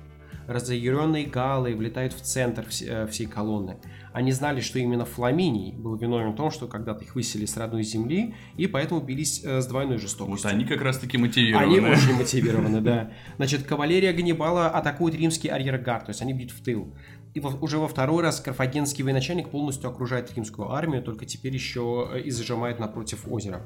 Разъяренные 0.47 1.27
галлы 1.27 1.75
влетают 1.75 2.13
в 2.13 2.21
центр 2.21 2.65
э, 2.81 3.05
всей 3.05 3.27
колонны. 3.27 3.77
Они 4.11 4.31
знали, 4.31 4.61
что 4.61 4.79
именно 4.79 5.05
Фламиний 5.05 5.73
был 5.73 5.95
виновен 5.95 6.31
в 6.31 6.35
том, 6.35 6.49
что 6.49 6.67
когда-то 6.67 7.03
их 7.03 7.13
высели 7.13 7.45
с 7.45 7.55
родной 7.55 7.83
земли, 7.83 8.33
и 8.57 8.65
поэтому 8.65 8.99
бились 8.99 9.43
э, 9.45 9.61
с 9.61 9.67
двойной 9.67 9.99
жестокостью. 9.99 10.49
Вот 10.49 10.55
они 10.55 10.65
как 10.65 10.81
раз-таки 10.81 11.19
мотивированы. 11.19 11.65
Они 11.65 11.79
очень 11.79 12.15
мотивированы, 12.15 12.81
да. 12.81 13.11
Значит, 13.37 13.63
кавалерия 13.63 14.11
Ганнибала 14.11 14.69
атакует 14.69 15.13
римский 15.13 15.49
арьергард, 15.49 16.05
то 16.05 16.09
есть 16.09 16.23
они 16.23 16.33
бьют 16.33 16.49
в 16.49 16.63
тыл. 16.63 16.95
И 17.35 17.39
уже 17.39 17.77
во 17.77 17.87
второй 17.87 18.23
раз 18.23 18.39
карфагенский 18.39 19.03
военачальник 19.03 19.49
полностью 19.49 19.87
окружает 19.91 20.33
римскую 20.33 20.71
армию, 20.71 21.03
только 21.03 21.27
теперь 21.27 21.53
еще 21.53 22.09
э, 22.11 22.21
и 22.21 22.31
зажимает 22.31 22.79
напротив 22.79 23.27
озера. 23.29 23.61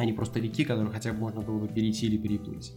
Они 0.00 0.14
просто 0.14 0.40
реки, 0.40 0.64
которые 0.64 0.90
хотя 0.90 1.12
бы 1.12 1.18
можно 1.18 1.42
было 1.42 1.58
бы 1.58 1.68
перейти 1.68 2.06
или 2.06 2.16
переплыть. 2.16 2.72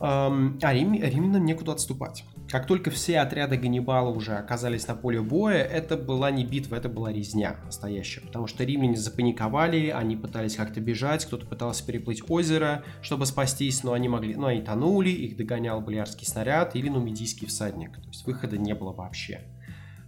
А 0.00 0.28
Рим, 0.72 0.92
римлянам 0.92 1.44
некуда 1.44 1.72
отступать. 1.72 2.24
Как 2.50 2.66
только 2.66 2.90
все 2.90 3.20
отряды 3.20 3.56
Ганнибала 3.56 4.10
уже 4.10 4.32
оказались 4.32 4.88
на 4.88 4.96
поле 4.96 5.22
боя, 5.22 5.62
это 5.62 5.96
была 5.96 6.32
не 6.32 6.44
битва, 6.44 6.74
это 6.76 6.88
была 6.88 7.12
резня 7.12 7.56
настоящая. 7.64 8.22
Потому 8.22 8.48
что 8.48 8.64
римляне 8.64 8.96
запаниковали, 8.96 9.88
они 9.88 10.16
пытались 10.16 10.56
как-то 10.56 10.80
бежать, 10.80 11.24
кто-то 11.24 11.46
пытался 11.46 11.86
переплыть 11.86 12.28
озеро, 12.28 12.82
чтобы 13.02 13.24
спастись, 13.24 13.84
но 13.84 13.92
они 13.92 14.08
могли, 14.08 14.34
но 14.34 14.48
они 14.48 14.62
тонули, 14.62 15.10
их 15.10 15.36
догонял 15.36 15.80
болярский 15.80 16.26
снаряд 16.26 16.74
или 16.74 16.88
нумидийский 16.88 17.46
всадник. 17.46 17.94
То 17.94 18.08
есть 18.08 18.26
выхода 18.26 18.58
не 18.58 18.74
было 18.74 18.92
вообще. 18.92 19.42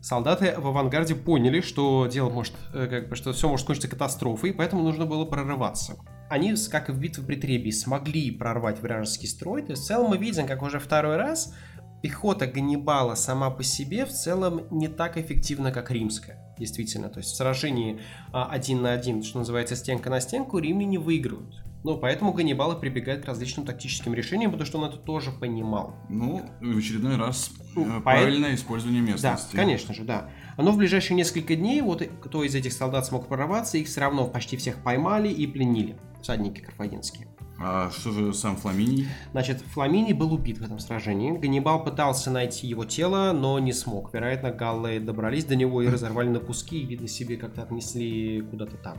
Солдаты 0.06 0.54
в 0.56 0.68
авангарде 0.68 1.16
поняли, 1.16 1.60
что 1.60 2.06
дело 2.06 2.30
может, 2.30 2.54
э, 2.72 2.86
как 2.86 3.08
бы, 3.08 3.16
что 3.16 3.32
все 3.32 3.48
может 3.48 3.66
кончиться 3.66 3.88
катастрофой, 3.88 4.52
поэтому 4.52 4.84
нужно 4.84 5.04
было 5.04 5.24
прорываться 5.24 5.96
они, 6.28 6.54
как 6.70 6.88
и 6.88 6.92
в 6.92 6.98
битве 6.98 7.24
при 7.24 7.36
Требии, 7.36 7.70
смогли 7.70 8.30
прорвать 8.30 8.80
вражеский 8.80 9.28
строй. 9.28 9.62
То 9.62 9.72
есть 9.72 9.82
в 9.82 9.86
целом 9.86 10.10
мы 10.10 10.18
видим, 10.18 10.46
как 10.46 10.62
уже 10.62 10.78
второй 10.78 11.16
раз 11.16 11.54
пехота 12.02 12.46
Ганнибала 12.46 13.14
сама 13.14 13.50
по 13.50 13.62
себе 13.62 14.04
в 14.04 14.10
целом 14.10 14.62
не 14.70 14.88
так 14.88 15.16
эффективна, 15.16 15.72
как 15.72 15.90
римская. 15.90 16.54
Действительно, 16.58 17.08
то 17.08 17.18
есть 17.18 17.30
в 17.30 17.36
сражении 17.36 18.00
а, 18.32 18.46
один 18.46 18.82
на 18.82 18.92
один, 18.92 19.22
что 19.22 19.38
называется, 19.38 19.76
стенка 19.76 20.10
на 20.10 20.20
стенку, 20.20 20.58
римляне 20.58 20.98
выигрывают. 20.98 21.65
Ну, 21.86 21.96
поэтому 21.96 22.32
Ганнибал 22.32 22.80
прибегает 22.80 23.24
к 23.24 23.28
различным 23.28 23.64
тактическим 23.64 24.12
решениям, 24.12 24.50
потому 24.50 24.66
что 24.66 24.78
он 24.78 24.88
это 24.88 24.96
тоже 24.96 25.30
понимал. 25.30 25.94
Ну, 26.08 26.44
в 26.60 26.78
очередной 26.78 27.14
раз 27.14 27.52
ну, 27.76 28.00
правильное 28.02 28.56
использование 28.56 29.00
местности. 29.00 29.52
Да, 29.52 29.62
конечно 29.62 29.94
же, 29.94 30.02
да. 30.02 30.28
Но 30.58 30.72
в 30.72 30.78
ближайшие 30.78 31.16
несколько 31.16 31.54
дней, 31.54 31.80
вот 31.82 32.02
кто 32.20 32.42
из 32.42 32.56
этих 32.56 32.72
солдат 32.72 33.06
смог 33.06 33.28
прорваться, 33.28 33.78
их 33.78 33.86
все 33.86 34.00
равно 34.00 34.26
почти 34.26 34.56
всех 34.56 34.82
поймали 34.82 35.28
и 35.28 35.46
пленили 35.46 35.96
всадники 36.20 36.58
карфагенские. 36.58 37.28
А 37.56 37.88
что 37.92 38.10
же 38.10 38.34
сам 38.34 38.56
Фламиний? 38.56 39.06
Значит, 39.30 39.60
Фламиний 39.72 40.12
был 40.12 40.34
убит 40.34 40.58
в 40.58 40.64
этом 40.64 40.80
сражении. 40.80 41.38
Ганнибал 41.38 41.84
пытался 41.84 42.32
найти 42.32 42.66
его 42.66 42.84
тело, 42.84 43.30
но 43.32 43.60
не 43.60 43.72
смог. 43.72 44.12
Вероятно, 44.12 44.50
галлы 44.50 44.98
добрались 44.98 45.44
до 45.44 45.54
него 45.54 45.82
и 45.82 45.86
разорвали 45.86 46.30
на 46.30 46.40
куски, 46.40 46.80
и, 46.80 46.84
видно, 46.84 47.06
себе 47.06 47.36
как-то 47.36 47.62
отнесли 47.62 48.40
куда-то 48.40 48.76
там, 48.76 48.98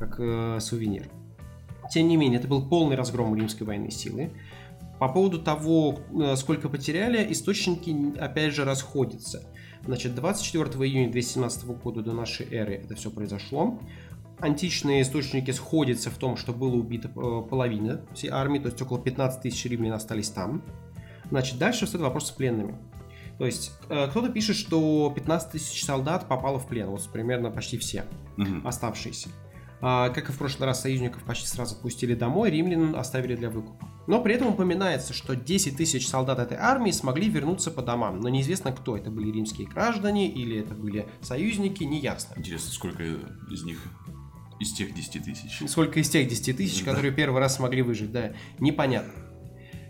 как 0.00 0.16
э, 0.18 0.58
сувенир. 0.60 1.08
Тем 1.90 2.08
не 2.08 2.16
менее, 2.16 2.38
это 2.38 2.48
был 2.48 2.68
полный 2.68 2.96
разгром 2.96 3.34
римской 3.34 3.66
военной 3.66 3.90
силы. 3.90 4.32
По 4.98 5.08
поводу 5.08 5.40
того, 5.40 5.98
э, 6.12 6.36
сколько 6.36 6.68
потеряли, 6.68 7.26
источники 7.30 8.18
опять 8.18 8.54
же 8.54 8.64
расходятся. 8.64 9.42
Значит, 9.84 10.14
24 10.14 10.64
июня 10.86 11.10
217 11.10 11.64
года 11.64 12.02
до 12.02 12.12
нашей 12.12 12.46
эры 12.50 12.74
это 12.74 12.94
все 12.94 13.10
произошло 13.10 13.78
античные 14.38 15.02
источники 15.02 15.50
сходятся 15.50 16.10
в 16.10 16.18
том, 16.18 16.36
что 16.36 16.52
было 16.52 16.74
убито 16.74 17.08
э, 17.08 17.48
половина 17.48 18.02
всей 18.14 18.28
армии, 18.28 18.58
то 18.58 18.68
есть 18.68 18.80
около 18.80 19.00
15 19.00 19.42
тысяч 19.42 19.64
римлян 19.64 19.94
остались 19.94 20.30
там. 20.30 20.62
Значит, 21.30 21.58
дальше 21.58 21.86
стоит 21.86 22.02
вопрос 22.02 22.28
с 22.28 22.30
пленными. 22.30 22.76
То 23.38 23.46
есть 23.46 23.72
э, 23.88 24.08
кто-то 24.08 24.28
пишет, 24.30 24.56
что 24.56 25.12
15 25.14 25.52
тысяч 25.52 25.84
солдат 25.84 26.28
попало 26.28 26.58
в 26.58 26.66
плен, 26.66 26.88
вот 26.88 27.08
примерно 27.12 27.50
почти 27.50 27.78
все 27.78 28.04
угу. 28.36 28.66
оставшиеся. 28.66 29.28
А, 29.80 30.08
как 30.10 30.28
и 30.28 30.32
в 30.32 30.38
прошлый 30.38 30.66
раз, 30.66 30.82
союзников 30.82 31.22
почти 31.24 31.46
сразу 31.46 31.74
отпустили 31.74 32.14
домой, 32.14 32.50
римлян 32.50 32.96
оставили 32.96 33.36
для 33.36 33.50
выкупа. 33.50 33.88
Но 34.06 34.20
при 34.20 34.34
этом 34.34 34.48
упоминается, 34.48 35.12
что 35.12 35.34
10 35.34 35.76
тысяч 35.76 36.06
солдат 36.06 36.38
этой 36.38 36.56
армии 36.58 36.90
смогли 36.90 37.28
вернуться 37.28 37.70
по 37.70 37.82
домам. 37.82 38.20
Но 38.20 38.28
неизвестно, 38.28 38.72
кто 38.72 38.96
это 38.96 39.10
были 39.10 39.30
римские 39.30 39.66
граждане 39.66 40.30
или 40.30 40.60
это 40.60 40.74
были 40.74 41.06
союзники, 41.22 41.84
неясно. 41.84 42.34
Интересно, 42.36 42.72
сколько 42.72 43.02
из 43.02 43.64
них 43.64 43.78
из 44.60 44.72
тех 44.72 44.94
10 44.94 45.24
тысяч. 45.24 45.68
Сколько 45.68 46.00
из 46.00 46.08
тех 46.08 46.28
10 46.28 46.56
тысяч, 46.56 46.84
да. 46.84 46.92
которые 46.92 47.12
первый 47.12 47.40
раз 47.40 47.56
смогли 47.56 47.82
выжить, 47.82 48.12
да, 48.12 48.32
непонятно. 48.58 49.12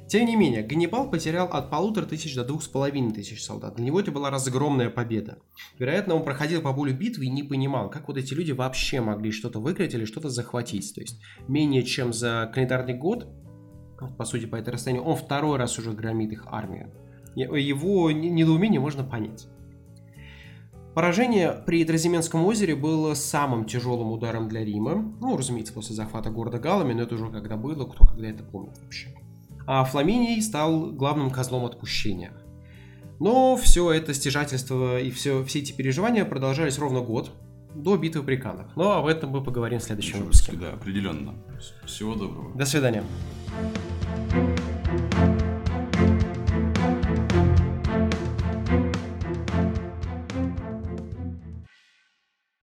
Тем 0.07 0.27
не 0.27 0.37
менее, 0.37 0.63
Ганнибал 0.63 1.11
потерял 1.11 1.47
от 1.47 1.71
полутора 1.71 2.05
тысяч 2.05 2.35
до 2.35 2.45
двух 2.45 2.63
с 2.63 2.69
половиной 2.69 3.13
тысяч 3.13 3.43
солдат. 3.43 3.77
Для 3.77 3.87
него 3.87 4.01
это 4.01 4.13
была 4.13 4.31
разгромная 4.31 4.91
победа. 4.91 5.39
Вероятно, 5.79 6.15
он 6.15 6.25
проходил 6.25 6.61
по 6.61 6.75
полю 6.75 6.95
битвы 6.95 7.25
и 7.25 7.31
не 7.31 7.43
понимал, 7.43 7.89
как 7.91 8.09
вот 8.09 8.19
эти 8.19 8.35
люди 8.35 8.53
вообще 8.53 9.01
могли 9.01 9.33
что-то 9.33 9.61
выиграть 9.61 9.95
или 9.95 10.05
что-то 10.05 10.29
захватить. 10.29 10.95
То 10.95 11.01
есть 11.01 11.21
менее 11.49 11.83
чем 11.83 12.13
за 12.13 12.51
календарный 12.53 12.95
год, 12.95 13.29
по 14.19 14.25
сути, 14.25 14.45
по 14.45 14.57
этой 14.57 14.75
расстоянию, 14.75 15.05
он 15.05 15.17
второй 15.17 15.57
раз 15.57 15.79
уже 15.79 15.93
громит 15.93 16.33
их 16.33 16.47
армию. 16.49 16.93
Его 17.35 18.11
недоумение 18.11 18.81
можно 18.81 19.03
понять. 19.05 19.49
Поражение 20.95 21.51
при 21.67 21.85
Тразименском 21.85 22.45
озере 22.45 22.77
было 22.77 23.15
самым 23.15 23.65
тяжелым 23.65 24.13
ударом 24.13 24.49
для 24.49 24.65
Рима. 24.65 24.95
Ну, 25.21 25.37
разумеется, 25.37 25.73
после 25.73 25.97
захвата 25.97 26.31
города 26.31 26.61
галами, 26.61 26.93
но 26.93 27.03
это 27.03 27.17
уже 27.17 27.31
когда 27.31 27.57
было, 27.57 27.85
кто 27.85 28.07
когда 28.07 28.29
это 28.29 28.45
помнит 28.45 28.79
вообще. 28.79 29.09
А 29.67 29.85
Фламиний 29.85 30.41
стал 30.43 30.93
главным 30.93 31.31
козлом 31.31 31.65
отпущения. 31.65 32.33
Но 33.21 33.57
все 33.57 33.93
это 33.93 34.13
стяжательство 34.13 35.01
и 35.01 35.11
все, 35.11 35.45
все 35.45 35.61
эти 35.61 35.73
переживания 35.73 36.25
продолжались 36.25 36.79
ровно 36.79 37.01
год, 37.01 37.31
до 37.75 37.97
битвы 37.97 38.23
при 38.23 38.37
Канах. 38.37 38.77
Но 38.77 38.93
об 38.93 39.07
этом 39.07 39.31
мы 39.31 39.43
поговорим 39.43 39.79
в 39.79 39.83
следующем 39.83 40.21
выпуске. 40.21 40.53
Да, 40.53 40.73
определенно. 40.73 41.35
Всего 41.85 42.15
доброго. 42.15 42.57
До 42.57 42.65
свидания. 42.65 43.05